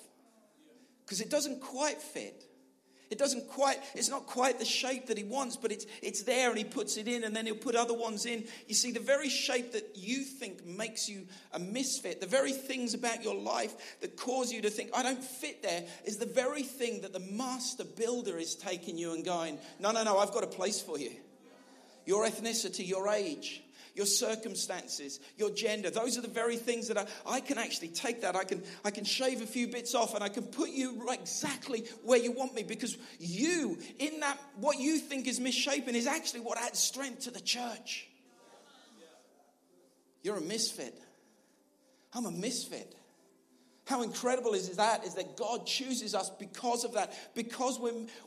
because 1.06 1.22
it 1.22 1.30
doesn't 1.30 1.62
quite 1.62 2.02
fit. 2.02 2.44
It 3.14 3.20
doesn't 3.20 3.48
quite, 3.48 3.78
it's 3.94 4.10
not 4.10 4.26
quite 4.26 4.58
the 4.58 4.66
shape 4.66 5.06
that 5.06 5.20
he 5.20 5.24
wants, 5.24 5.56
but 5.56 5.72
it's, 5.72 5.86
it's 6.02 6.24
there 6.24 6.50
and 6.50 6.58
he 6.58 6.64
puts 6.64 6.98
it 6.98 7.08
in 7.08 7.24
and 7.26 7.36
then 7.36 7.46
he'll 7.46 7.54
put 7.54 7.76
other 7.76 7.94
ones 7.94 8.26
in. 8.26 8.44
You 8.68 8.74
see, 8.74 8.92
the 8.92 9.00
very 9.00 9.30
shape 9.30 9.74
that 9.74 9.92
you 9.94 10.24
think 10.24 10.66
makes 10.66 11.08
you 11.08 11.28
a 11.52 11.60
misfit, 11.60 12.22
the 12.22 12.26
very 12.26 12.54
things 12.54 12.96
about 12.96 13.24
your 13.24 13.36
life 13.36 14.00
that 14.02 14.18
cause 14.18 14.52
you 14.52 14.64
to 14.64 14.72
think, 14.72 14.90
I 14.96 15.04
don't 15.04 15.24
fit 15.24 15.62
there, 15.62 15.84
is 16.06 16.18
the 16.18 16.26
very 16.26 16.64
thing 16.64 17.02
that 17.02 17.14
the 17.14 17.20
master 17.20 17.84
builder 17.84 18.40
is 18.40 18.56
taking 18.56 18.98
you 18.98 19.14
and 19.14 19.24
going, 19.24 19.60
No, 19.80 19.92
no, 19.92 20.04
no, 20.04 20.18
I've 20.18 20.32
got 20.32 20.44
a 20.44 20.48
place 20.48 20.82
for 20.82 20.98
you. 20.98 21.12
Your 22.08 22.26
ethnicity, 22.26 22.88
your 22.88 23.10
age, 23.10 23.63
your 23.96 24.06
circumstances, 24.06 25.20
your 25.38 25.52
gender. 25.52 25.90
Those 25.90 26.18
are 26.18 26.22
the 26.22 26.28
very 26.28 26.58
things 26.58 26.88
that 26.88 26.98
I, 26.98 27.06
I 27.26 27.40
can 27.40 27.58
actually 27.58 27.90
take 27.90 28.22
that. 28.22 28.36
I 28.36 28.44
can, 28.44 28.64
I 28.84 28.92
can 28.92 29.06
shave 29.06 29.42
a 29.42 29.46
few 29.46 29.68
bits 29.68 29.94
off 29.94 30.16
and 30.16 30.24
I 30.24 30.30
can 30.30 30.44
put 30.44 30.70
you 30.70 31.08
exactly 31.12 31.86
where 32.04 32.20
you 32.20 32.32
want 32.32 32.56
me 32.56 32.64
because 32.64 32.98
you, 33.20 33.78
in 34.00 34.20
that, 34.22 34.40
what 34.56 34.80
you 34.80 34.98
think 34.98 35.28
is 35.28 35.40
misshapen, 35.40 35.96
is 35.96 36.08
actually 36.08 36.42
what 36.42 36.58
adds 36.58 36.80
strength 36.80 37.22
to 37.26 37.32
the 37.32 37.42
church. 37.42 38.08
You're 40.24 40.38
a 40.38 40.42
misfit. 40.42 41.00
I'm 42.14 42.26
a 42.26 42.32
misfit. 42.32 42.96
How 43.86 44.02
incredible 44.02 44.54
is 44.54 44.70
that? 44.78 45.06
Is 45.06 45.16
that 45.16 45.36
God 45.36 45.68
chooses 45.68 46.16
us 46.16 46.30
because 46.30 46.86
of 46.86 46.94
that, 46.94 47.14
because 47.36 47.80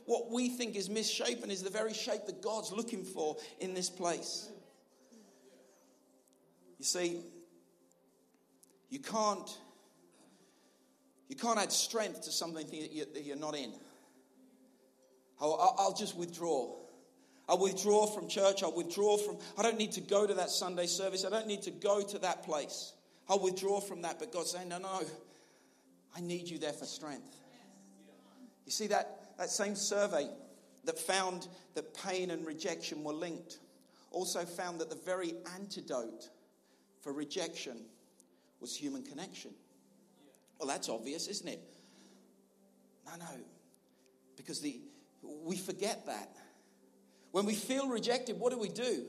what 0.05 0.31
we 0.31 0.49
think 0.49 0.75
is 0.75 0.89
misshapen 0.89 1.49
is 1.49 1.63
the 1.63 1.71
very 1.71 1.93
shape 1.93 2.27
that 2.27 2.43
God's 2.43 2.71
looking 2.71 3.03
for 3.03 3.37
in 3.59 3.73
this 3.73 3.89
place. 3.89 4.49
You 6.77 6.85
see, 6.85 7.21
you 8.89 8.99
can't, 8.99 9.49
you 11.27 11.35
can't 11.35 11.59
add 11.59 11.71
strength 11.71 12.23
to 12.23 12.31
something 12.31 12.67
that 12.67 13.23
you're 13.23 13.35
not 13.35 13.55
in. 13.55 13.73
Oh, 15.41 15.53
I'll, 15.53 15.75
I'll 15.77 15.93
just 15.93 16.15
withdraw. 16.15 16.75
I'll 17.49 17.59
withdraw 17.59 18.05
from 18.05 18.27
church. 18.27 18.63
I'll 18.63 18.75
withdraw 18.75 19.17
from, 19.17 19.37
I 19.57 19.63
don't 19.63 19.77
need 19.77 19.93
to 19.93 20.01
go 20.01 20.27
to 20.27 20.33
that 20.35 20.49
Sunday 20.49 20.85
service. 20.85 21.25
I 21.25 21.29
don't 21.29 21.47
need 21.47 21.63
to 21.63 21.71
go 21.71 22.01
to 22.01 22.19
that 22.19 22.43
place. 22.43 22.93
I'll 23.29 23.39
withdraw 23.39 23.79
from 23.79 24.01
that. 24.03 24.19
But 24.19 24.31
God's 24.31 24.51
saying, 24.51 24.69
no, 24.69 24.77
no, 24.77 25.01
I 26.15 26.21
need 26.21 26.47
you 26.47 26.59
there 26.59 26.73
for 26.73 26.85
strength. 26.85 27.35
You 28.65 28.71
see, 28.71 28.87
that, 28.87 29.37
that 29.37 29.49
same 29.49 29.75
survey 29.75 30.27
that 30.85 30.99
found 30.99 31.47
that 31.75 31.93
pain 31.93 32.31
and 32.31 32.45
rejection 32.45 33.03
were 33.03 33.13
linked 33.13 33.59
also 34.11 34.45
found 34.45 34.79
that 34.79 34.89
the 34.89 34.95
very 34.95 35.33
antidote 35.55 36.29
for 37.01 37.13
rejection 37.13 37.77
was 38.59 38.75
human 38.75 39.03
connection. 39.03 39.51
Well, 40.59 40.67
that's 40.67 40.89
obvious, 40.89 41.27
isn't 41.27 41.47
it? 41.47 41.61
No, 43.05 43.15
no. 43.17 43.41
Because 44.35 44.59
the, 44.59 44.79
we 45.21 45.55
forget 45.55 46.05
that. 46.07 46.31
When 47.31 47.45
we 47.45 47.53
feel 47.53 47.87
rejected, 47.87 48.39
what 48.39 48.51
do 48.51 48.57
we 48.57 48.69
do? 48.69 49.05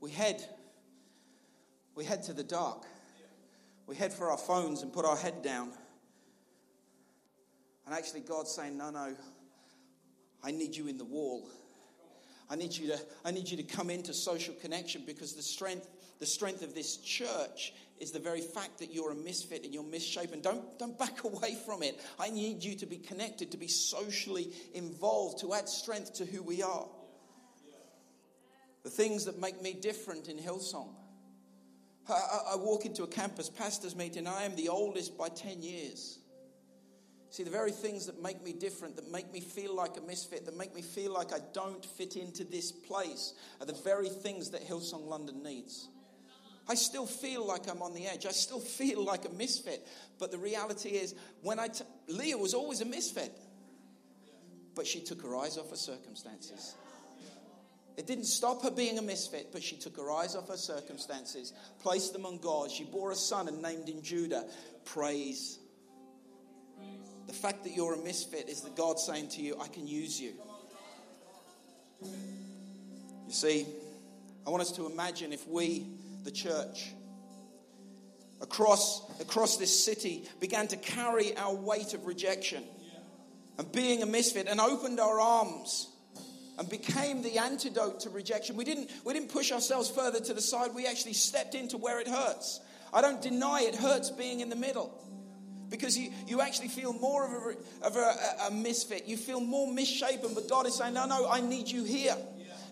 We 0.00 0.10
head. 0.10 0.44
We 1.94 2.04
head 2.04 2.22
to 2.24 2.32
the 2.32 2.44
dark. 2.44 2.84
We 3.86 3.96
head 3.96 4.12
for 4.12 4.30
our 4.30 4.38
phones 4.38 4.82
and 4.82 4.92
put 4.92 5.04
our 5.04 5.16
head 5.16 5.42
down. 5.42 5.72
And 7.86 7.94
actually, 7.94 8.20
God's 8.20 8.50
saying, 8.50 8.76
No, 8.78 8.90
no, 8.90 9.14
I 10.42 10.50
need 10.50 10.76
you 10.76 10.86
in 10.86 10.98
the 10.98 11.04
wall. 11.04 11.48
I 12.48 12.56
need 12.56 12.72
you 12.76 12.88
to, 12.88 12.98
I 13.24 13.30
need 13.30 13.48
you 13.48 13.56
to 13.56 13.62
come 13.62 13.90
into 13.90 14.12
social 14.12 14.54
connection 14.54 15.04
because 15.06 15.34
the 15.34 15.42
strength 15.42 15.88
the 16.22 16.26
strength 16.26 16.62
of 16.62 16.72
this 16.72 16.98
church 16.98 17.74
is 17.98 18.12
the 18.12 18.18
very 18.20 18.40
fact 18.40 18.78
that 18.78 18.94
you're 18.94 19.10
a 19.10 19.14
misfit 19.14 19.64
and 19.64 19.74
you're 19.74 19.82
misshapen. 19.82 20.40
Don't, 20.40 20.78
don't 20.78 20.96
back 20.96 21.24
away 21.24 21.56
from 21.66 21.82
it. 21.82 22.00
I 22.16 22.30
need 22.30 22.62
you 22.62 22.76
to 22.76 22.86
be 22.86 22.98
connected, 22.98 23.50
to 23.50 23.56
be 23.56 23.66
socially 23.66 24.52
involved, 24.72 25.40
to 25.40 25.52
add 25.52 25.68
strength 25.68 26.14
to 26.14 26.24
who 26.24 26.40
we 26.44 26.62
are. 26.62 26.86
The 28.84 28.90
things 28.90 29.24
that 29.24 29.40
make 29.40 29.60
me 29.60 29.72
different 29.72 30.28
in 30.28 30.38
Hillsong. 30.38 30.94
I, 32.08 32.12
I, 32.12 32.52
I 32.52 32.56
walk 32.56 32.86
into 32.86 33.02
a 33.02 33.08
campus 33.08 33.50
pastors 33.50 33.96
meeting, 33.96 34.28
I 34.28 34.44
am 34.44 34.54
the 34.54 34.68
oldest 34.68 35.18
by 35.18 35.28
10 35.28 35.60
years. 35.60 36.20
See, 37.30 37.42
the 37.42 37.50
very 37.50 37.72
things 37.72 38.06
that 38.06 38.22
make 38.22 38.44
me 38.44 38.52
different, 38.52 38.94
that 38.94 39.10
make 39.10 39.32
me 39.32 39.40
feel 39.40 39.74
like 39.74 39.96
a 39.96 40.02
misfit, 40.02 40.46
that 40.46 40.56
make 40.56 40.72
me 40.72 40.82
feel 40.82 41.12
like 41.12 41.32
I 41.32 41.38
don't 41.52 41.84
fit 41.84 42.14
into 42.14 42.44
this 42.44 42.70
place, 42.70 43.34
are 43.60 43.66
the 43.66 43.72
very 43.72 44.08
things 44.08 44.50
that 44.50 44.64
Hillsong 44.64 45.08
London 45.08 45.42
needs. 45.42 45.88
I 46.68 46.74
still 46.74 47.06
feel 47.06 47.46
like 47.46 47.68
I'm 47.68 47.82
on 47.82 47.94
the 47.94 48.06
edge. 48.06 48.26
I 48.26 48.30
still 48.30 48.60
feel 48.78 49.04
like 49.04 49.24
a 49.24 49.30
misfit. 49.30 49.86
But 50.18 50.30
the 50.30 50.38
reality 50.38 50.90
is, 50.90 51.14
when 51.42 51.58
I 51.58 51.68
t- 51.68 51.84
Leah 52.08 52.38
was 52.38 52.54
always 52.54 52.80
a 52.80 52.84
misfit, 52.84 53.32
but 54.74 54.86
she 54.86 55.00
took 55.00 55.22
her 55.22 55.36
eyes 55.36 55.58
off 55.58 55.70
her 55.70 55.76
circumstances. 55.76 56.74
It 57.96 58.06
didn't 58.06 58.24
stop 58.24 58.62
her 58.62 58.70
being 58.70 58.98
a 58.98 59.02
misfit, 59.02 59.48
but 59.52 59.62
she 59.62 59.76
took 59.76 59.96
her 59.98 60.10
eyes 60.10 60.34
off 60.34 60.48
her 60.48 60.56
circumstances, 60.56 61.52
placed 61.80 62.14
them 62.14 62.24
on 62.24 62.38
God. 62.38 62.70
She 62.70 62.84
bore 62.84 63.10
a 63.10 63.14
son 63.14 63.48
and 63.48 63.60
named 63.60 63.88
him 63.88 64.00
Judah. 64.00 64.46
Praise. 64.86 65.58
The 67.26 67.34
fact 67.34 67.64
that 67.64 67.76
you're 67.76 67.94
a 67.94 68.02
misfit 68.02 68.48
is 68.48 68.62
that 68.62 68.76
God 68.76 68.98
saying 68.98 69.28
to 69.30 69.42
you, 69.42 69.56
I 69.60 69.68
can 69.68 69.86
use 69.86 70.18
you. 70.20 70.32
You 72.02 72.08
see, 73.32 73.66
I 74.46 74.50
want 74.50 74.62
us 74.62 74.72
to 74.72 74.86
imagine 74.86 75.32
if 75.32 75.46
we 75.46 75.86
the 76.22 76.30
church, 76.30 76.92
across, 78.40 79.20
across 79.20 79.56
this 79.56 79.84
city 79.84 80.28
began 80.40 80.66
to 80.68 80.76
carry 80.76 81.36
our 81.36 81.54
weight 81.54 81.94
of 81.94 82.06
rejection 82.06 82.64
and 83.58 83.70
being 83.72 84.02
a 84.02 84.06
misfit 84.06 84.46
and 84.48 84.60
opened 84.60 85.00
our 85.00 85.20
arms 85.20 85.88
and 86.58 86.68
became 86.68 87.22
the 87.22 87.38
antidote 87.38 88.00
to 88.00 88.10
rejection. 88.10 88.56
We 88.56 88.64
didn't, 88.64 88.90
we 89.04 89.14
didn't 89.14 89.30
push 89.30 89.52
ourselves 89.52 89.90
further 89.90 90.20
to 90.20 90.34
the 90.34 90.40
side, 90.40 90.74
we 90.74 90.86
actually 90.86 91.14
stepped 91.14 91.54
into 91.54 91.76
where 91.76 92.00
it 92.00 92.08
hurts. 92.08 92.60
I 92.92 93.00
don't 93.00 93.22
deny 93.22 93.62
it 93.62 93.74
hurts 93.74 94.10
being 94.10 94.40
in 94.40 94.50
the 94.50 94.56
middle 94.56 95.02
because 95.70 95.96
you, 95.96 96.12
you 96.26 96.42
actually 96.42 96.68
feel 96.68 96.92
more 96.92 97.24
of, 97.24 97.32
a, 97.32 97.86
of 97.86 97.96
a, 97.96 98.46
a, 98.48 98.50
misfit. 98.50 99.06
You 99.06 99.16
feel 99.16 99.40
more 99.40 99.72
misshapen, 99.72 100.34
but 100.34 100.48
God 100.48 100.66
is 100.66 100.76
saying, 100.76 100.92
No, 100.92 101.06
no, 101.06 101.28
I 101.28 101.40
need 101.40 101.68
you 101.68 101.84
here. 101.84 102.16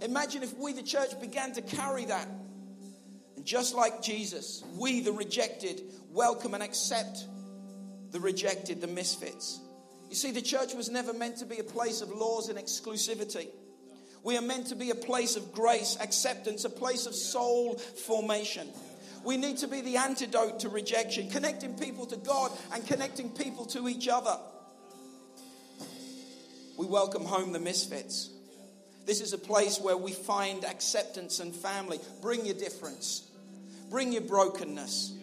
Imagine 0.02 0.42
if 0.42 0.56
we, 0.58 0.74
the 0.74 0.82
church, 0.82 1.18
began 1.20 1.52
to 1.54 1.62
carry 1.62 2.04
that. 2.06 2.28
And 3.40 3.46
just 3.46 3.74
like 3.74 4.02
Jesus, 4.02 4.62
we, 4.76 5.00
the 5.00 5.12
rejected, 5.12 5.80
welcome 6.10 6.52
and 6.52 6.62
accept 6.62 7.24
the 8.10 8.20
rejected, 8.20 8.82
the 8.82 8.86
misfits. 8.86 9.58
You 10.10 10.14
see, 10.14 10.30
the 10.30 10.42
church 10.42 10.74
was 10.74 10.90
never 10.90 11.14
meant 11.14 11.38
to 11.38 11.46
be 11.46 11.56
a 11.56 11.64
place 11.64 12.02
of 12.02 12.10
laws 12.10 12.50
and 12.50 12.58
exclusivity. 12.58 13.48
We 14.22 14.36
are 14.36 14.42
meant 14.42 14.66
to 14.66 14.76
be 14.76 14.90
a 14.90 14.94
place 14.94 15.36
of 15.36 15.54
grace, 15.54 15.96
acceptance, 16.02 16.66
a 16.66 16.68
place 16.68 17.06
of 17.06 17.14
soul 17.14 17.76
formation. 17.78 18.68
We 19.24 19.38
need 19.38 19.56
to 19.56 19.68
be 19.68 19.80
the 19.80 19.96
antidote 19.96 20.60
to 20.60 20.68
rejection, 20.68 21.30
connecting 21.30 21.78
people 21.78 22.04
to 22.08 22.18
God 22.18 22.52
and 22.74 22.86
connecting 22.86 23.30
people 23.30 23.64
to 23.68 23.88
each 23.88 24.06
other. 24.06 24.36
We 26.76 26.84
welcome 26.84 27.24
home 27.24 27.52
the 27.52 27.58
misfits. 27.58 28.28
This 29.06 29.22
is 29.22 29.32
a 29.32 29.38
place 29.38 29.80
where 29.80 29.96
we 29.96 30.12
find 30.12 30.62
acceptance 30.62 31.40
and 31.40 31.54
family. 31.54 31.98
Bring 32.20 32.44
your 32.44 32.54
difference, 32.54 33.29
bring 33.90 34.12
your 34.12 34.22
brokenness, 34.22 35.14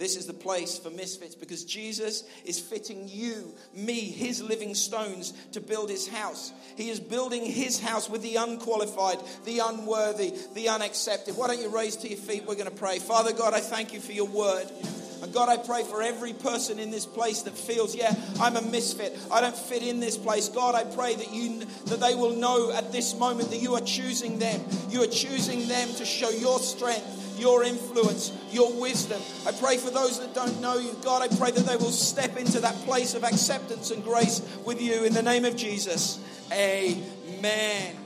this 0.00 0.16
is 0.16 0.24
the 0.24 0.32
place 0.32 0.78
for 0.78 0.88
misfits 0.88 1.34
because 1.34 1.62
Jesus 1.62 2.24
is 2.46 2.58
fitting 2.58 3.06
you, 3.06 3.52
me, 3.74 4.00
his 4.00 4.42
living 4.42 4.74
stones 4.74 5.34
to 5.52 5.60
build 5.60 5.90
his 5.90 6.08
house. 6.08 6.54
He 6.76 6.88
is 6.88 6.98
building 6.98 7.44
his 7.44 7.78
house 7.78 8.08
with 8.08 8.22
the 8.22 8.36
unqualified, 8.36 9.18
the 9.44 9.58
unworthy, 9.58 10.32
the 10.54 10.70
unaccepted. 10.70 11.36
Why 11.36 11.48
don't 11.48 11.60
you 11.60 11.68
raise 11.68 11.96
to 11.96 12.08
your 12.08 12.16
feet? 12.16 12.46
We're 12.46 12.54
going 12.54 12.70
to 12.70 12.74
pray. 12.74 12.98
Father 12.98 13.34
God, 13.34 13.52
I 13.52 13.60
thank 13.60 13.92
you 13.92 14.00
for 14.00 14.12
your 14.12 14.26
word. 14.26 14.70
And 15.22 15.34
God, 15.34 15.50
I 15.50 15.58
pray 15.58 15.84
for 15.84 16.00
every 16.00 16.32
person 16.32 16.78
in 16.78 16.90
this 16.90 17.04
place 17.04 17.42
that 17.42 17.52
feels, 17.52 17.94
yeah, 17.94 18.14
I'm 18.40 18.56
a 18.56 18.62
misfit. 18.62 19.18
I 19.30 19.42
don't 19.42 19.54
fit 19.54 19.82
in 19.82 20.00
this 20.00 20.16
place. 20.16 20.48
God, 20.48 20.74
I 20.74 20.84
pray 20.84 21.14
that 21.14 21.30
you 21.30 21.58
that 21.88 22.00
they 22.00 22.14
will 22.14 22.36
know 22.36 22.72
at 22.72 22.90
this 22.90 23.14
moment 23.14 23.50
that 23.50 23.58
you 23.58 23.74
are 23.74 23.82
choosing 23.82 24.38
them. 24.38 24.62
You 24.88 25.02
are 25.02 25.08
choosing 25.08 25.68
them 25.68 25.88
to 25.96 26.06
show 26.06 26.30
your 26.30 26.58
strength 26.58 27.19
your 27.40 27.64
influence, 27.64 28.32
your 28.50 28.72
wisdom. 28.80 29.20
I 29.46 29.52
pray 29.52 29.76
for 29.76 29.90
those 29.90 30.20
that 30.20 30.34
don't 30.34 30.60
know 30.60 30.78
you. 30.78 30.94
God, 31.02 31.22
I 31.22 31.34
pray 31.36 31.50
that 31.50 31.66
they 31.66 31.76
will 31.76 31.90
step 31.90 32.36
into 32.36 32.60
that 32.60 32.74
place 32.84 33.14
of 33.14 33.24
acceptance 33.24 33.90
and 33.90 34.04
grace 34.04 34.40
with 34.64 34.80
you 34.80 35.04
in 35.04 35.12
the 35.12 35.22
name 35.22 35.44
of 35.44 35.56
Jesus. 35.56 36.20
Amen. 36.52 37.99